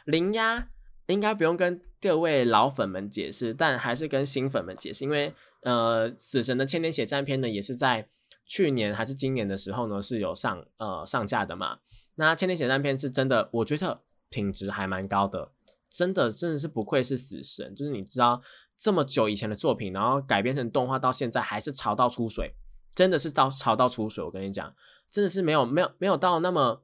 [0.06, 0.70] 零压。
[1.08, 8.10] 应该不用跟各位老粉们解释，但还是跟新粉们解释，因为呃，死神的千年血战篇呢，也是在
[8.44, 11.78] 去年还是今年的时候呢，是有上呃上架的嘛。
[12.16, 15.52] 那千年血战篇是真的，我觉得品质还蛮高的，
[15.92, 18.42] 真的真的是不愧是死神，就是你知道
[18.76, 22.56] 这么久以前的作品，然后改编成动画到现在还是潮到出水，
[22.96, 24.24] 真的是到潮到出水。
[24.24, 24.74] 我跟你讲，
[25.16, 26.84] 真的是没有没有没有到那么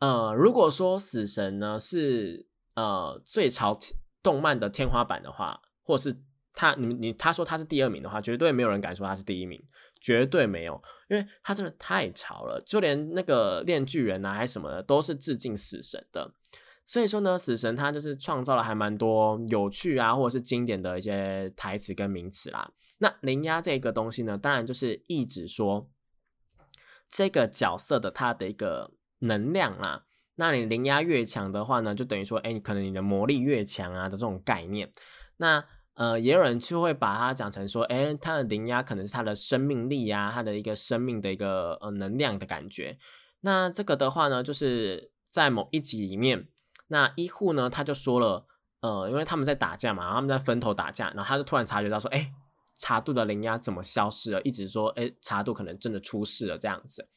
[0.00, 2.50] 呃，如果说死神呢是。
[2.74, 3.76] 呃，最潮
[4.22, 6.16] 动漫的天花板的话，或是
[6.54, 9.62] 他你你他说他是第二名的话，绝对没有人敢说他是第一名，
[10.00, 10.80] 绝对没有，
[11.10, 16.32] 因为他真的太潮了，就连那个炼巨人啊还是什么的，都是致敬死神的。
[16.86, 22.72] 所以说呢，死神他就是创造了还蛮多有趣啊，或者是经典的一些台词跟名词啦。
[22.98, 25.90] 那灵压这个东西呢，当然就是一直说
[27.10, 30.04] 这个角色的他的一个能量啦。
[30.36, 34.90] 那你灵压越强的话呢，就等于说，哎，可能你的魔力越强啊的这种概念。
[35.36, 35.62] 那
[35.94, 42.96] 呃，也有人就会把它讲成说，哎，他的灵压可能是他的生命力呀，他的一个生命的一个呃能量的感觉。
[43.40, 46.48] 那这个的话呢，就是在某一集里面，
[46.88, 48.46] 那医护呢他就说了，
[48.80, 52.32] 呃，因为他们在打架嘛，他们在分头打架，然后他就突然察觉到说，哎，
[52.80, 54.42] 茶度的灵压怎么消失了？
[54.42, 57.08] 一直说，哎，茶度可能真的出事了这样子。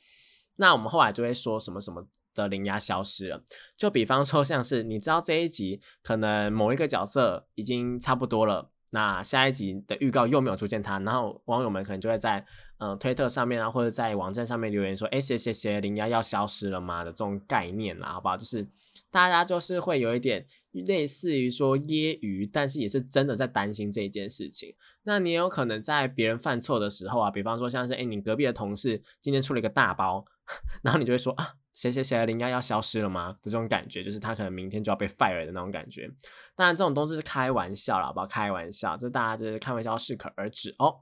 [0.58, 2.08] 那我们后来就会说什么什么。
[2.36, 3.44] 的灵压消失了，
[3.78, 12.44] 就比方说像是你知道这一集可能某一个角色已经差不多了，那下一集的预告又没有出现他，然后网友们可能就会在
[12.80, 18.36] 呃推特上面啊或者在网站上面留言说，哎谁谁谁灵压要消失了吗的这种概念啦，好不好？
[18.36, 18.68] 就是
[19.14, 24.76] 大家就是会有一点类似于说揶揄，但是也是真的在担心这一件事情。
[25.04, 30.26] 那你有可能在别人犯错的时候啊，比方说像是哎你隔壁的同事今天出了一个大包，
[30.82, 31.54] 然后你就会说啊。
[31.74, 33.32] 谁谁谁的灵压要消失了吗？
[33.42, 36.08] 的这种感觉，就是他可能明天就要被 fire 的那种感觉。
[36.56, 38.28] 当然，这种东西是开玩笑啦，好不好？
[38.28, 40.98] 开玩笑，就大家就是开玩笑，适可而止哦。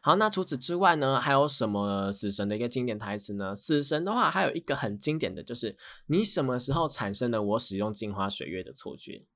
[0.00, 3.54] 好，那除此之外呢，还有什么死神的一个经典台词呢？
[3.54, 9.26] 死神的话，还有一个很经典的就是你什么时候产生了我使用镜花水月的错觉？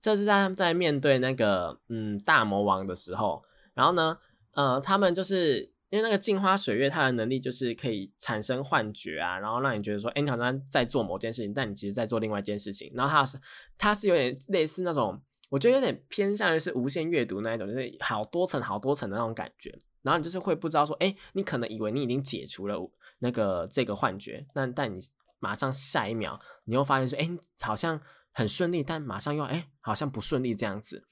[0.00, 3.42] 这是在他们在面对那个嗯大魔王的时候，
[3.74, 4.18] 然后呢，
[4.52, 12.92] 呃，他们就是因为那个镜花水月，它的能力就是可以产生幻觉啊，然后让你觉得说，哎，你好像在做某件事情，但你其实在做另外一件事情。
[12.94, 13.38] 然后它是
[13.78, 15.22] 它是有点类似那种。
[15.48, 19.76] 我觉得有点偏向于是无限阅读那一种，就是好多层、好多层的那种感觉。
[20.02, 22.76] 然后你就是会不知道说，哎，你可能以为你已经解除了
[23.18, 25.00] 那个这个幻觉，但但你
[25.38, 28.00] 马上下一秒，你又发现说，哎，好像
[28.32, 31.04] 很顺利，但马上又哎，好像不顺利这样子。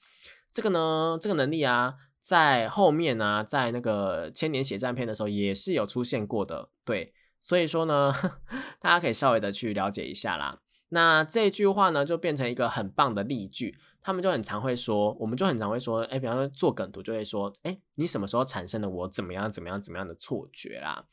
[0.51, 6.69] 这个呢，这个能力啊，在后面呢，在那个千年血战篇的时候也是有出现过的。
[6.85, 8.13] 对，所以说呢，
[8.79, 10.61] 大家可以稍微的去了解一下啦。
[10.89, 13.77] 那这句话呢，就变成一个很棒的例句。
[14.01, 21.05] 他们就很常会说，我们就很常会说，哎，比方说做梗图就会说，哎，你什么时候产生了我怎么样怎么样怎么样的错觉啦？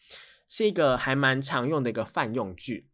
[0.46, 2.90] 是一个还蛮常用的一个泛用句。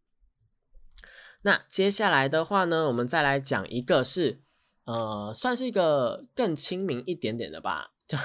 [1.43, 4.41] 那接下来的话呢，我们再来讲一个是，
[4.85, 7.91] 呃，算是一个更亲民一点点的吧。
[8.09, 8.18] 就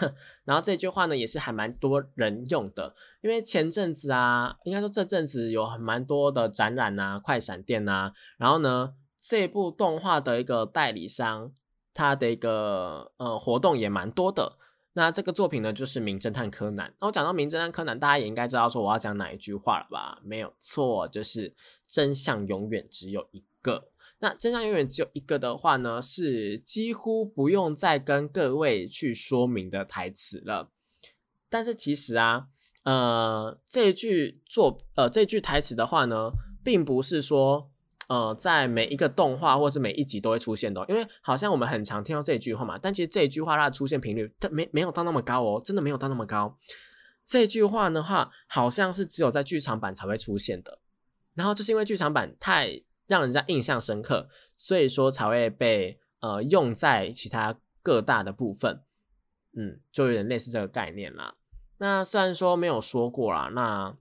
[0.46, 11.52] 然后这句话呢，也是还蛮多人用的，因为前阵子啊，应该说这阵子有很蛮多的展览啊、快闪店啊，然后呢，这部动画的一个代理商。
[11.96, 14.58] 他的一个呃活动也蛮多的，
[14.94, 16.90] 那这个作品呢就是《名侦探柯南》。
[17.00, 20.20] 那我讲到《名侦探柯南》，大家也应该知道说我要讲哪一句话了吧？
[20.24, 21.54] 没有错，就是
[21.86, 23.90] 真相永远只有一个。
[24.24, 30.72] 那真相永远只有一个的话呢，是几乎不用再跟各位去说明的台词了。
[31.50, 32.48] 但是其实啊，
[32.84, 36.32] 呃，这句作呃这句台词的话呢，
[36.64, 37.70] 并不是说。
[38.10, 46.60] 呃，在每一个动画或是每一集都会出现的，因为好像我们很常听到这句话嘛，但其实这一句话它的出现频率，它没没有到那么高哦，真的没有到那么高。
[47.26, 50.80] 这句话的话，好像是只有在剧场版才会出现的，
[51.34, 58.84] 然后就是因为剧场版太让人家印象深刻，所以说才会被呃用在其他各大的部分，
[59.56, 61.36] 嗯，就有点类似这个概念啦。
[61.78, 63.98] 那虽然说没有说过啦，那。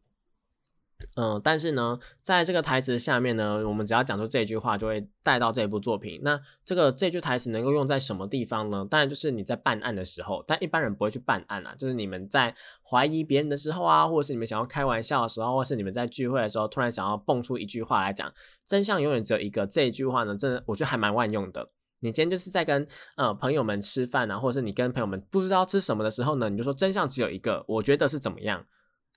[1.17, 6.21] 嗯，但是呢，在这个台词下面呢，我们只要讲出这句话，就会带到这部作品。
[6.23, 8.87] 那这个这句台词能够用在什么地方呢？
[8.91, 11.75] 当然就是你在办案的时候，但一般人不会去办案啊。
[11.77, 18.33] 就是你们在怀疑别人的时候啊，或者是你们想要开玩笑的时候，或是你们在聚会的时候，突然想要蹦出一句话来讲，
[18.67, 19.67] 真相永远只有一个。
[19.67, 21.69] 这一句话呢，真的我觉得还蛮万用的。
[22.01, 22.85] 你今天就是在跟
[23.17, 28.65] 呃朋友们吃饭啊，或者是你跟朋友们不知道吃什么的时候呢，你就说真相只有一个，我觉得是怎么样。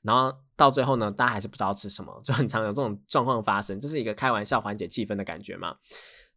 [0.05, 5.75] 然后到最后呢，大家还是不知道吃什么，就很常有这种状况发生，就是一个开玩笑缓解气氛的感觉嘛。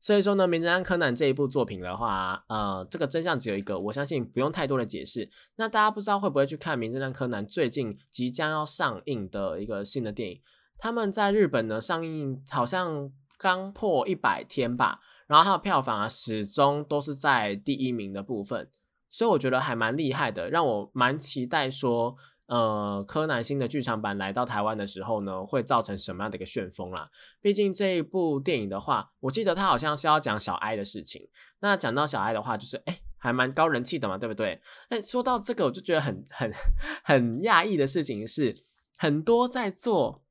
[0.00, 5.28] 所以说呢，《名侦探柯南》这一部作品的话，呃，这个真相只有一个，我相信不用太多的解释。
[5.56, 10.40] 那大家不知道会不会去看《名侦探柯南》最近即将要上映的一个新的电影？
[10.78, 18.70] 他们在日本呢上映好像刚破一百天吧，然后它的票房啊始终都是在第一名的部分，
[19.08, 22.16] 所以我觉得还蛮厉害的，让我蛮期待说。
[22.48, 27.10] 呃，柯南新的剧场版来到台湾的时候呢，会造成什么样的一个旋风啦？
[27.42, 31.28] 毕竟这一部电影的话，我记得它好像是要讲小哀的事情。
[31.60, 34.62] 那讲到小哀的话，就是哎，还蛮高人气的嘛，对不对？
[34.88, 36.50] 哎，说到这个，我就觉得很很
[37.04, 38.54] 很讶异的事情是，
[38.96, 40.22] 很多在做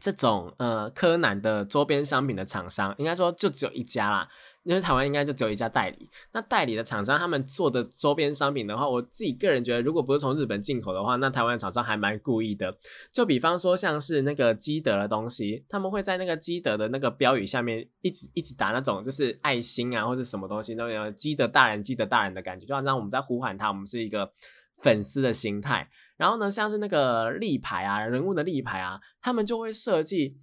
[0.00, 4.28] 这种呃柯南的周边商品的厂商，应该说就只有一家啦。
[4.64, 12.70] 因为台湾应该就只有一家代理，那代理的厂商他们做的周边商品的话，我自己个人觉得，如果不是从日本进口的话，那台湾厂商还蛮故意的。
[13.10, 24.30] 就比方说像是那个基德的东西，他们会在那个基德的那个标语下面一直一直打那种就是爱心啊或者什么东西，都有基德大人、基德大人的感觉，就好像我们在呼唤他，我们是一个
[24.82, 25.88] 粉丝的心态。
[26.18, 30.36] 然后呢，像是那个立牌啊，人物的立牌啊，他们就会设计。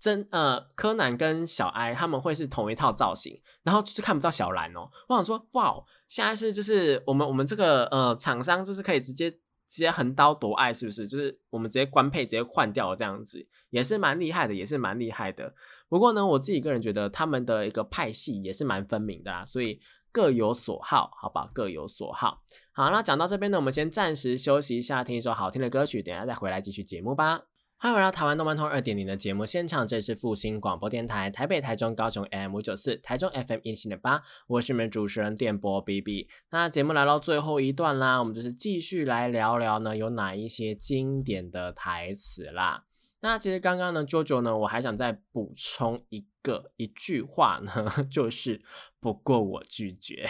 [0.00, 4.88] 真呃，柯南跟小哀他们会是同一套造型，然后就是看不到小兰哦。
[5.06, 5.76] 我想说，哇，
[6.08, 11.06] 现在是就是我们我们这个呃厂商就是可以直接直接横刀夺爱，是不是？
[11.06, 15.54] 就是我们直接官配直接换掉了这样子，也是蛮厉害的，也是蛮厉害的。
[15.90, 19.78] 不过呢，我自己个人觉得他们的一个派系也是蛮分明的啦，所以
[20.10, 22.42] 各有所好，好吧，各有所好。
[22.72, 27.49] 好，那讲到这边呢，我们先暂时休息一下，听一首好听的歌曲，等下再回来继续节目吧。
[27.82, 36.28] 欢迎回到台湾动漫通二点零的节目现场，这是复兴广播电台台北、台中、高雄 M 五九四，台中 FM 一七点八，我是你们主持人电波 B B。
[36.50, 42.84] 那节目来到最后一段啦，我们就是继续来聊聊呢，有哪一些经典的台词啦。
[43.20, 48.60] 那其实刚刚呢，JoJo 呢，我还想再补充一个一句话呢， 就是
[49.00, 50.28] 不过我拒绝。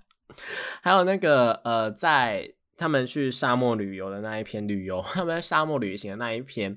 [0.80, 2.54] 还有那个呃，在。
[2.80, 6.76] 他们去沙漠旅游的那一篇旅游， 他们在沙漠旅行的那一篇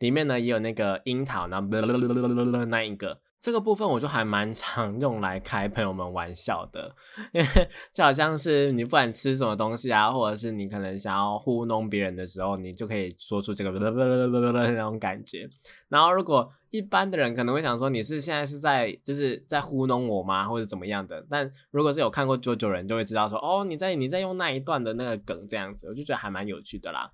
[0.00, 1.68] 里面呢，也有那个樱桃，然后
[2.66, 3.20] 那一个。
[3.44, 6.96] 这个部分我就还蛮常用来开朋友们玩笑的，
[7.34, 7.46] 因 为
[7.92, 15.46] 就好像是你不管吃什么东西啊，或者是你可能想要糊弄别人的时候，你就可以说出这个 那种感觉。
[15.90, 21.22] 然后如果一般的人可能会想说你是现在是在就是在糊弄我吗，或者怎么样的？
[21.28, 27.10] 但如果是有看过九九人，就会知道说哦，你在你在用那一段的那个梗这样子，我就觉得还蛮有趣的啦。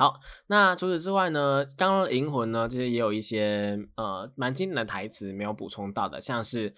[0.00, 1.62] 好，那除此之外呢？
[1.76, 6.74] 刚刚的银魂呢，其实也有一些呃蛮经典的台词没有补充到的，像是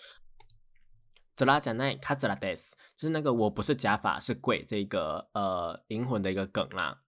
[1.37, 7.03] 德拉贾奈卡兹拉德斯，就是那个我不是假发是鬼这个呃银魂的一个梗啦。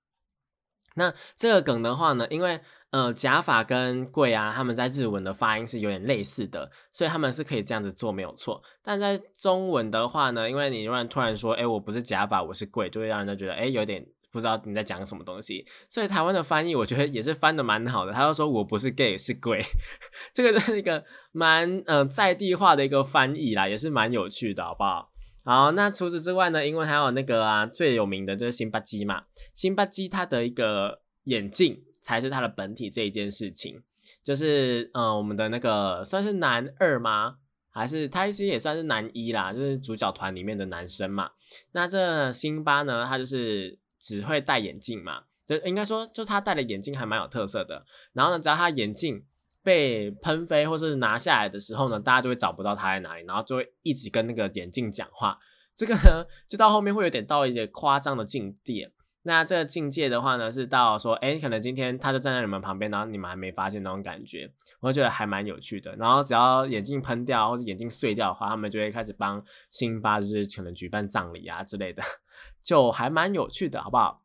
[0.95, 2.61] 那这个梗的话呢，因为
[2.93, 8.63] 呃假发跟贵啊，他们在日文的发音是有点类似的，所以他们是可以这样子做没有错。
[8.85, 14.07] 但在中文的话呢，因为你突然突然说，哎，我不是假发，我是贵，就会让人家觉得，哎，有点。
[14.35, 18.13] 不知道你在讲什么东西，所以台湾的翻译我觉得也是翻的蛮好的。
[18.13, 19.63] 他就说我不是 gay 是鬼，
[20.35, 25.09] 这个是一个蛮呃在地化的一个翻译啦，也是蛮有趣的，好不好？
[25.45, 29.23] 好，那除此之外呢，因为还有那个啊最有名的就是辛巴基嘛，
[29.53, 33.81] 辛巴基他的一个眼镜才是他的本体这一件事情，
[34.25, 37.37] 就是呃我们的那个算是男二吗？
[37.71, 41.31] 还是他其实也算是男一啦，就是主角团里面的男生嘛。
[41.71, 43.79] 那这辛巴呢，他就是。
[44.05, 45.23] 只会戴眼镜嘛？
[45.47, 47.87] 就应该说，就他戴的眼镜还蛮有特色的。
[48.13, 49.25] 然后呢，只要他眼镜
[49.63, 55.39] 被喷飞或是拿下来的时候呢，大家就会找不到他在哪里，然后就会一直跟那个眼镜讲话。
[55.75, 58.87] 这个呢，就到后面会有点到一些夸张的境地。
[59.27, 65.97] 那这个境界的话呢，是到说，哎，可能今天他就站在你们旁边，然后你们还没发现那种感觉，我觉得还蛮有趣的。
[65.97, 72.03] 然后只要眼镜喷掉或者眼镜碎掉的话，他们就会开始帮辛巴，就是可能举办葬礼啊之类的。
[72.63, 74.23] 就还蛮有趣的，好不好？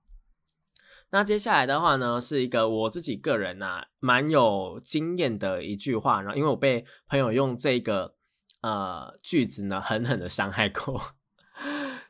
[1.11, 8.15] 那接下来的话呢，是一个我自己个人呐蛮有经验的一句话，然后因为我被朋友用这个
[8.61, 11.01] 呃句子呢狠狠的伤害过，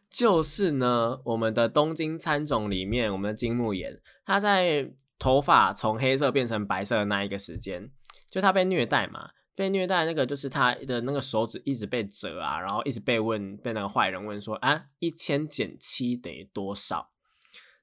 [0.09, 7.91] 就是呢我们的东京参种里面，我们的金木研他在头发从黑色变成白色的那一个时间，
[8.29, 9.31] 就他被虐待嘛。
[9.55, 17.11] 被虐待那个就是他的那个手指一直被折啊，然后一直被问被那个坏人问说啊，一千减七等于多少？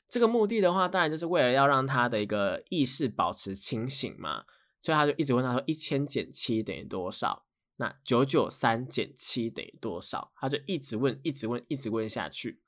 [0.09, 4.45] 这个目的的话，当然就是为了要让他的一个意识保持清醒嘛，
[4.81, 7.45] 所以他就一直问他说一千减七等于多少？
[7.79, 10.33] 那九九三减七等于多少？
[10.37, 12.61] 他就一直问，一直问，一直问下去。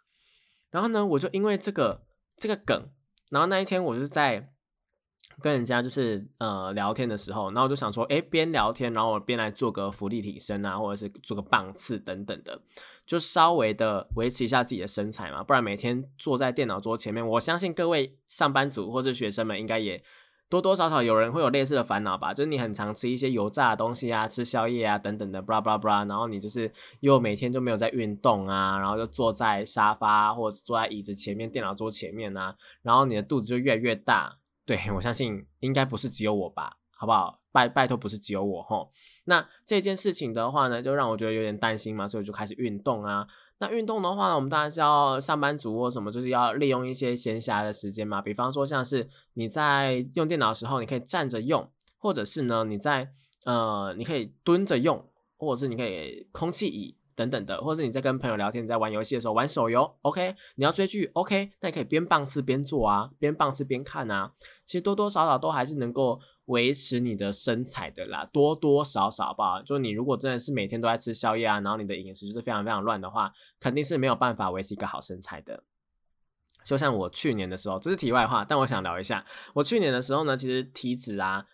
[0.70, 2.06] 然后呢，我就因为这个
[2.36, 2.90] 这个梗，
[3.30, 4.52] 然后那一天我就是在。
[5.40, 12.60] 跟人家就是呃聊天的时候，然后我就想说，哎，边聊天，然后我边来做个浮力提升啊，或者是做个棒次等等的，
[13.06, 15.44] 就稍微的维持一下自己的身材嘛。
[15.44, 20.02] 不然每天坐在电脑桌前面，我相信各位上班族或是学生们应该也
[20.48, 22.32] 多多少少有人会有类似的烦恼吧。
[22.32, 26.70] 就是你很常吃一些油炸的东西啊，吃宵夜啊等等的，布拉布拉布拉，然后你就是
[27.00, 34.38] 又每天就没有在运动啊，然后就坐在沙发或者坐在椅子前面、电脑桌前面啊，然后你的肚子就越来越大。
[34.64, 37.40] 对我相信应该不是只有我吧，好不好？
[37.50, 38.90] 拜拜托，不是只有我吼。
[39.24, 43.26] 那这件事情的话呢，就让我觉得有点担心嘛，所以我就开始运动啊。
[43.60, 48.22] 那运动的话呢，我们当然是要上班族或什么，就是要利用一些闲暇的时间嘛。
[48.22, 53.10] 比方说，像是你在用电脑的时候，你可以站着用，或者是呢，你在
[53.44, 55.04] 呃，你可以蹲着用，
[55.36, 56.96] 或者是你可以空气椅。
[57.18, 60.36] 等等的，或是你在跟朋友聊天，你在玩游戏的时候玩手游，OK？
[60.54, 61.50] 你要追剧，OK？
[61.58, 64.34] 那你可以边棒次边做啊，边棒次边看啊。
[64.64, 69.60] 其实多多少少都还是能够维持你的身材的啦，多多少少吧。
[69.62, 75.64] 就你如果真的是每天都在吃宵夜啊，然后你的饮食就是非常非常乱的话，肯定是没有办法维持一个好身材的。
[76.64, 81.46] 就像我去年的时候，这是题外话，但我想聊一下，我去年的时候呢，其实体脂啊，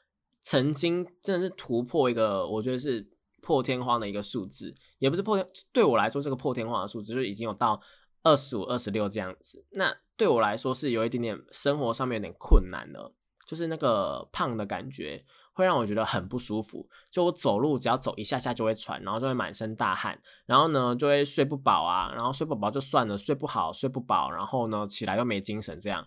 [0.43, 3.14] 曾经真的是突破一个，我觉得是。
[3.45, 7.79] 破天荒的一个数字，也不是破天，对我来说这个破天荒的数字，就已经有到
[8.23, 9.65] 二十五、二十六这样子。
[9.73, 13.13] 那对我来说是有一点点生活上面有点困难的，
[13.47, 15.23] 就是那个胖的感觉
[15.53, 16.89] 会让我觉得很不舒服。
[17.11, 26.07] 就我走路只要走一下下就会喘，然后就会满身大汗，然后呢就会睡不饱啊，然后睡不饱就算了，睡不好睡不饱，然后呢起来又没精神这样，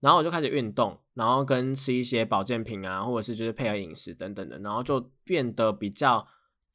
[0.00, 6.26] 然后我就开始运动，然后跟吃一些保健品啊，或者是就是配合饮食等等的，然后就变得比较。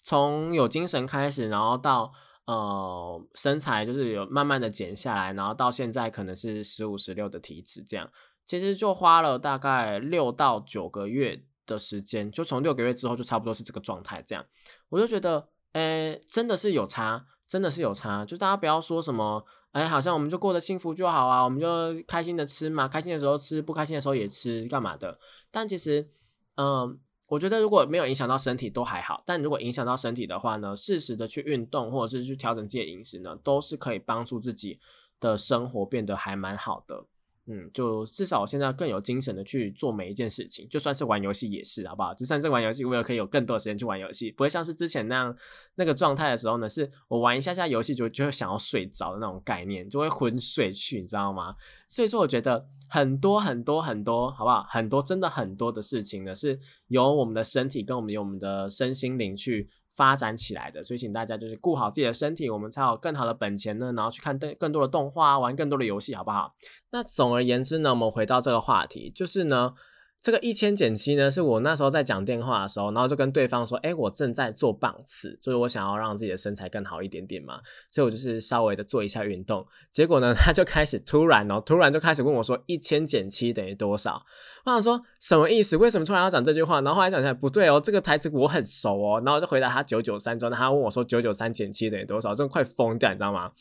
[0.03, 2.11] 从有精神开始，然后到
[2.45, 8.09] 呃身材就是有慢慢的减下来，然后到现在可能是十五十六的体脂这样，
[8.45, 14.43] 其实就花了大概六到九个月的时间，就从六个月之后就差不多是这个状态这样，
[14.89, 18.25] 我就觉得，诶真的是有差，真的是有差。
[18.25, 21.67] 就大家不要说什么，哎，好像我们就过得幸福就好啊，我们就
[22.07, 25.19] 开心的吃嘛，开心的时候吃，不开心的时候也吃，干嘛的？
[25.51, 26.09] 但其实，
[26.55, 34.79] 嗯，我觉得如果没有影响到身体都还好，但如果影响到身体的话呢，适时的去运动或者是去调整自己的饮食呢，都是可以帮助自己
[35.19, 37.05] 的生活变得还蛮好的。
[37.47, 42.13] 嗯，就至少现在更有精神的去做每一件事情，就算是玩游戏也是，好不好？
[42.13, 45.35] 就算是玩游戏，我也可以有更多时间去玩游戏，不会像是之前那样
[45.75, 51.55] 那个状态的时候呢，是我玩一下下游戏就就会想要睡着的那种概念，就会昏睡去，你知道吗？
[51.87, 54.63] 所以说，我觉得很多很多很多，好不好？
[54.69, 56.59] 很多真的很多的事情呢，是
[56.89, 59.69] 由我们的身体跟我们有我们的身心灵去。
[59.89, 66.55] 发展起来的，所以请大家就是顾好自己的身体，我们才有更好的本钱呢，然后去看更更多的动画，玩更多的游戏，好不好？
[66.91, 69.73] 那总而言之呢，我们回到这个话题，就是呢。
[70.21, 79.65] 这个一千减七呢，是我那时候在讲电话的时候，然后就跟对方说，哎，我正在做棒次，就是我想要让自己的身材更好一点点嘛，所以我就是稍微的做一下运动。
[79.89, 84.21] 结果呢，他就开始突然哦，突然就开始问我说，一千减七等于多少？
[84.65, 85.77] 我想说什么意思？
[85.77, 86.81] 为什么突然要讲这句话？
[86.81, 92.35] 然后后来想起来不对哦，这个台词我很熟哦，然后就回答他九九三之后，他问我说九九三减七等于多少？
[92.35, 93.51] 真的快疯掉，你知道吗？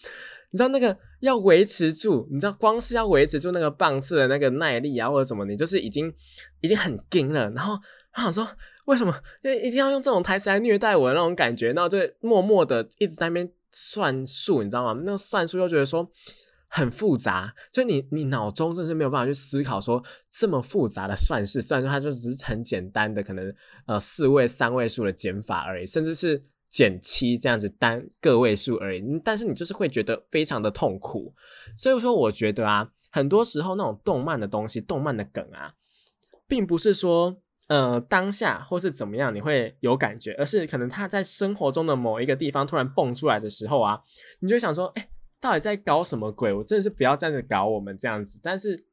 [0.50, 6.10] 你知道那个要维持住，你知道光是要维持住那个棒次的那个耐力啊，或者什么，你就是已经
[6.62, 7.50] 已经很硬了。
[7.50, 7.78] 然后
[8.12, 8.48] 他想说，
[8.86, 11.72] 为什么一一定要用这种台词来虐待我那种感觉？
[11.74, 14.98] 然后就默默的一直在那边算数，你知道吗？
[15.04, 16.10] 那个算数又觉得说
[16.66, 21.60] 很复杂，就你你脑中真是没有办法去思考说这么复杂的算式。
[21.60, 23.54] 虽然说它就只是很简单的，可能
[23.86, 26.42] 呃四位三位数的减法而已，甚至是。
[26.68, 31.34] 减七这样子单个位数而已，但是你就是会觉得非常的痛苦，
[31.76, 35.72] 所以说我觉得啊，很多时候那种动漫的东西、动漫的梗啊，
[36.46, 44.02] 并不是说呃当下或是怎么样你会有感觉，而是可能他在生活中的某一个地方突然蹦出来的时候啊，
[44.40, 45.08] 你就想说，哎，
[45.40, 46.52] 到底在搞什么鬼？
[46.52, 48.87] 我真的是不要这样子搞我们这样子，但是。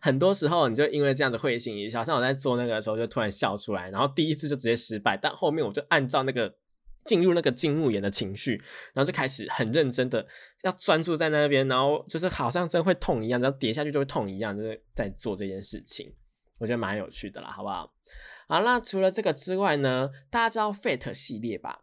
[0.00, 6.54] 很多时候，你就因为这样子会心一笑，像我在做那个的时候，就突然笑出来，然后第一次就直接失败，但后面我就按照那个
[7.04, 8.60] 进入那个金木研的情绪，
[8.92, 10.26] 然后就开始很认真的
[10.62, 16.12] 要专注在那边，然后就是好像真会痛一样，然后跌下去就会痛一样，就是在做这件事情，
[16.58, 17.92] 我觉得蛮有趣的啦，好不好？
[18.48, 21.80] 好，那除了这个之外呢，大家知道 Fate 系列吧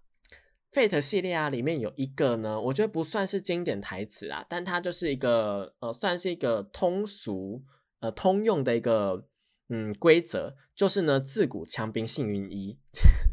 [0.72, 7.62] ？Fate 系列啊，里面有一个呢，我觉得不算是经典台词啊，但它就是一个呃，算是一个通俗。
[8.04, 9.30] 呃，通用的一个
[9.70, 12.78] 嗯规则就是呢，自古枪兵幸运一。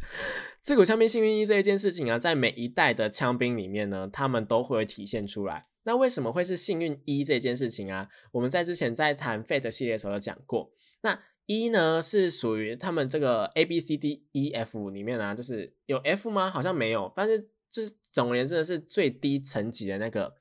[0.62, 5.66] 自古枪兵幸运一这一件事情啊，在每一代的枪兵里面呢，他们都会体现出来。
[5.82, 8.08] 那为什么会是幸运一这件事情啊？
[8.30, 10.70] 我们在之前在谈 Fate 系列的时候有讲过。
[11.00, 16.48] 那一呢是属于他们这个 A B C D E F 里面啊，就是有 F 吗？
[16.48, 20.36] 好像没有，但是就是总而言之是最低层级的那个。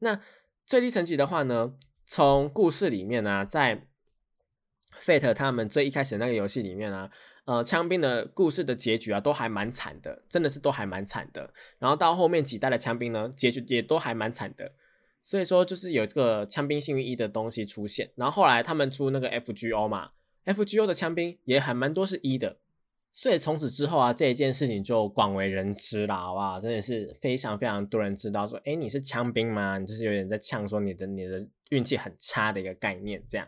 [0.00, 0.20] 那
[0.66, 1.74] 最低层级的话呢？
[2.10, 3.86] 从故事里面呢，在
[4.98, 7.10] Fate 他们最一开始那个游戏里面呢，
[7.44, 11.52] 呃，枪兵的故事的结局啊，都还蛮惨的，真的是都还蛮惨的。
[11.78, 14.72] 然后到后面几代的枪兵呢，结局也都还蛮惨的。
[15.20, 18.10] 所以说，就是有这个枪兵幸运一的东西出现。
[18.16, 20.12] 然后后来他们出那个 FGO 嘛
[20.46, 22.56] ，FGO 的枪兵也还蛮多是一的。
[23.18, 26.60] 所以从此之后啊，这一件事情就广为人知了，好不好？
[26.60, 29.76] 真的是非常非常多人知道说，哎，你是枪兵吗？
[29.76, 33.44] 你就是有点在呛说你的你的运气很差的一个概念，这样。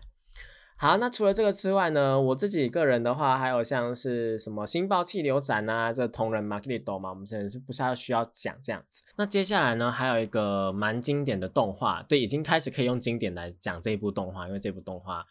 [0.77, 9.05] 好，那除了这个之外呢，我自己个人的话，还有像是什么星爆气流斩啊，这同人马克里多嘛，我们现在是不是要需要讲这样子？
[9.19, 15.25] 那接下来呢，还有一个蛮经典的动画，对，已经开始可以用经典来讲这一部动画，因为这部动画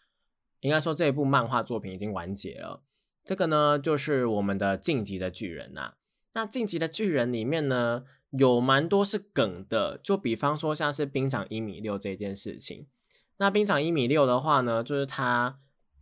[0.62, 2.82] 应该说这一部漫画作品已经完结了。
[3.30, 5.94] 这个呢，就是我们的晋级的巨人呐。
[6.34, 12.88] 那晋级的巨人里面呢，有蛮多是梗的，就比方说像是兵长一米六这件事情。
[13.38, 15.60] 那兵长一米六的话呢，就是他。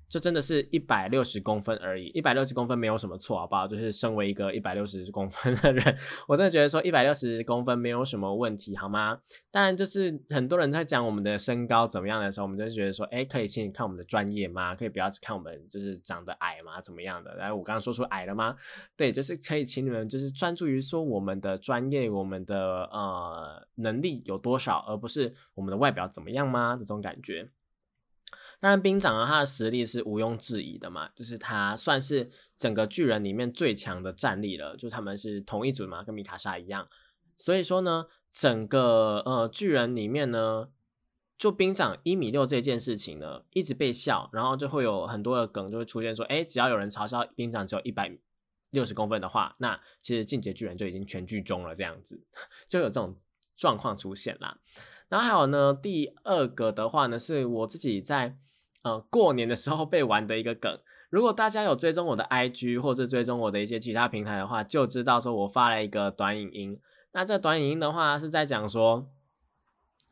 [0.09, 3.67] 就真的是一百六十公分而已，一百六十公分没有什么错，好不好？
[3.67, 5.97] 就是身为一个一百六十公分的人，
[6.27, 9.19] 我真的觉得说一百六十公分没有什么问题，好吗？
[9.51, 14.73] 当然，就是很多人在讲我们的身高怎么样的时候，我们就觉得说，哎，可以请你看我们的专业吗？
[14.75, 16.79] 可以不要只看我们就是长得矮吗？
[16.81, 17.35] 怎么样的？
[17.35, 18.55] 然后我刚刚说出矮了吗？
[18.95, 26.77] 对，就是可以请你们就是专注于说我们的专业，我们的呃能力有多少，而不是我们的外表怎么样吗？
[26.79, 27.49] 这种感觉。
[28.59, 36.85] 当然，兵长啊，他的实力是毋庸置疑的嘛，就是他算是整个巨人里面最强的战力了，就他们是同一组嘛，跟米卡莎一样。
[37.35, 40.69] 所以说呢，整个呃巨人里面呢，
[41.37, 48.11] 就兵长一米六这件事情呢，一直被笑，然后就会有很多的梗就会出现说，哎，只要有人嘲笑兵长只有一百
[48.71, 52.25] 六十公分的话，那其实进阶巨人就已经全剧终了，这样子
[52.67, 53.15] 就有这种
[53.55, 54.57] 状况出现啦。
[55.09, 58.35] 然后还有呢，第二个的话呢，是我自己在
[58.87, 60.79] 呃过年的时候被玩的一个梗。
[61.09, 66.79] 如果大家有追踪我的 IG 或者追踪我的一些其他平台的话，就知道说我发了一个短影音。
[67.13, 69.07] 那这短影音的话是在讲说，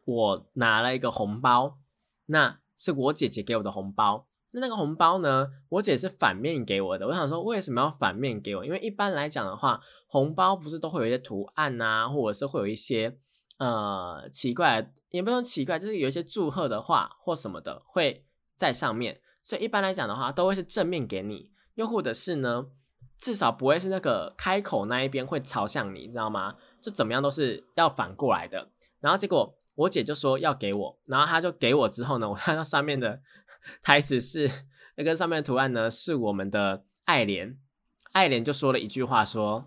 [0.05, 1.77] 我拿了一个红包，
[2.27, 4.25] 那是我姐姐给我的红包。
[4.53, 7.05] 那那个红包呢，我姐是反面给我的。
[7.07, 8.63] 我想说，为什么要反面给我？
[8.63, 13.17] 因为一般来讲的话，红包不是都会有一些图案呐，或者是会有一些
[13.57, 18.23] 呃奇怪，也不用奇怪，就是有一些祝贺的话或什么的会
[18.55, 19.21] 在上面。
[19.43, 22.65] 所以一般来讲的话，都会是正面给你，又或者是呢，
[23.15, 26.55] 至少不会是那个开口那一边会朝向你，你知道吗？
[26.81, 28.71] 就怎么样都是要反过来的。
[28.99, 33.21] 然后结果我姐就说要给我，然后她就给我之后呢，我看到上面的
[33.83, 34.49] 台词是
[34.95, 37.59] 那个上面的图案呢，是我们的爱莲，
[38.13, 39.65] 爱莲就说了一句话说：“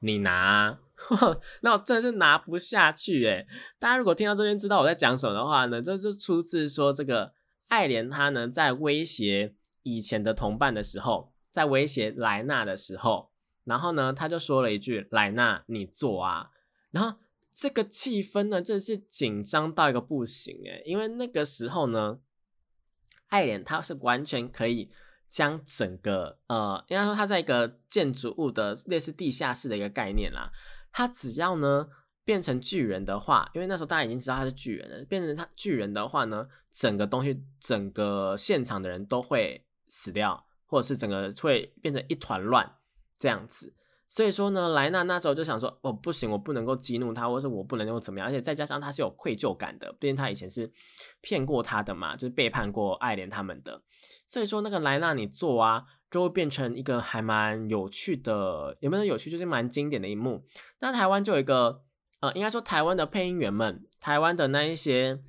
[0.00, 0.80] 你拿。
[1.62, 3.46] ”那我真的是拿不下去诶
[3.78, 7.32] 大家如果听到这边知道我在讲什么的话呢，这就出自说这个。
[7.70, 9.54] 爱莲他呢，在威胁
[9.84, 13.30] 以前的同伴的时候，在威胁莱纳的时候，
[13.62, 16.50] 然后呢，他就说了一句：“莱纳，你做啊！”
[16.90, 17.18] 然后
[17.54, 22.18] 这个气氛呢，真是紧张到一个不行诶因为那个时候呢，
[23.28, 24.90] 爱莲他是完全可以
[25.28, 30.50] 将整个呃，应该说他在一个建筑物的类似地下室的一个概念啦，
[30.92, 31.88] 他只要呢。
[32.24, 35.04] 变成巨人的话，因为那时候大家已经知道他是巨人了。
[35.06, 42.76] 变成他巨人的话呢，整个东西、整个现场的人都会死掉，或者是整个会变成一团乱
[43.18, 43.74] 这样子。
[44.06, 50.70] 所以说呢，莱纳那时候就想说：“哦，不行，我不能够激怒他，或者是我不能够怎么样。”而且再加上他是有愧疚感的，毕竟他以前是
[51.20, 53.82] 骗过他的嘛，就是背叛过爱莲他们的。
[54.26, 59.30] 所以说那个莱纳你做啊，就会变成一个还蛮有趣的，有没有有趣？
[59.30, 60.44] 就是蛮经典的一幕。
[60.80, 61.82] 那台湾就有一个。
[62.20, 65.20] 呃，应该说台湾的配音员们，台湾的那一些，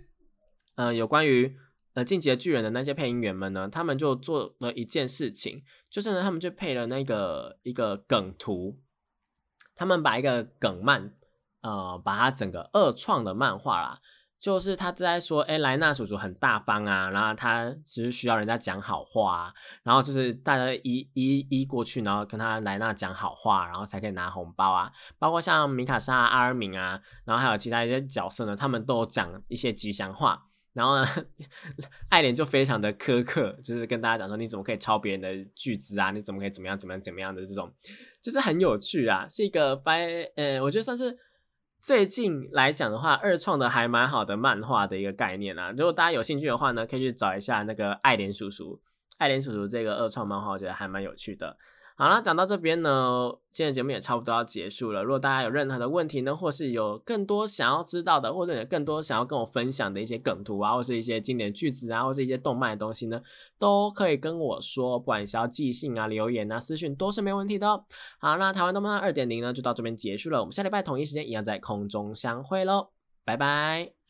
[0.76, 1.58] 呃，有关于
[1.94, 8.80] 呃进击的巨人的那些配音员们呢，他们就做了一件事情，就是呢，他们就配了那个一个梗图，
[9.74, 11.14] 他们把一个梗漫，
[11.62, 14.02] 呃，把它整个二创的漫画啦。
[14.42, 24.92] 就是他在说，哎，莱纳叔叔很大方啊，然后他只是需要人家讲好话，然后就是大家一一一过去，然后跟他莱纳讲好话，然后才可以拿红包啊。
[25.20, 30.48] 包括像米卡莎、阿尔敏啊，然后还有其他一些角色呢，他们都有讲一些吉祥话。
[30.74, 31.06] 然后呢，
[32.10, 36.10] 爱莲就非常的苛刻，就是跟大家讲说，你怎么可以抄别人的句子啊？
[36.10, 37.72] 你怎么可以怎么样怎么样怎么样的这种，
[38.20, 41.16] 就是很有趣啊，是一个掰，呃，我觉得算是。
[41.82, 45.72] 最近来讲的话，二创的还蛮好的漫画的一个概念啊。
[45.72, 48.80] 如果大家有兴趣的话呢，可以去找一下那个爱莲叔叔，
[49.18, 51.58] 爱莲叔叔这个二创漫画，我觉得还蛮有趣的。
[52.02, 55.04] 好了，讲到这边呢，今天节目也差不多要结束了。
[55.04, 63.22] 如果大家有任何的问题呢，或是有更多想要知道的，或者有更多想要跟我分享的一些梗图啊，或是一些经典句子啊，或是一些动漫的东西呢，
[63.60, 67.68] 都可以跟我说，不管是要寄信啊、留言啊、私讯都是没问题的。
[68.20, 70.39] 好，那台湾动漫二点零呢，就到这边结束了。
[70.39, 72.89] 我们下礼拜同一时间一样在空中相会喽，
[73.24, 74.01] 拜拜。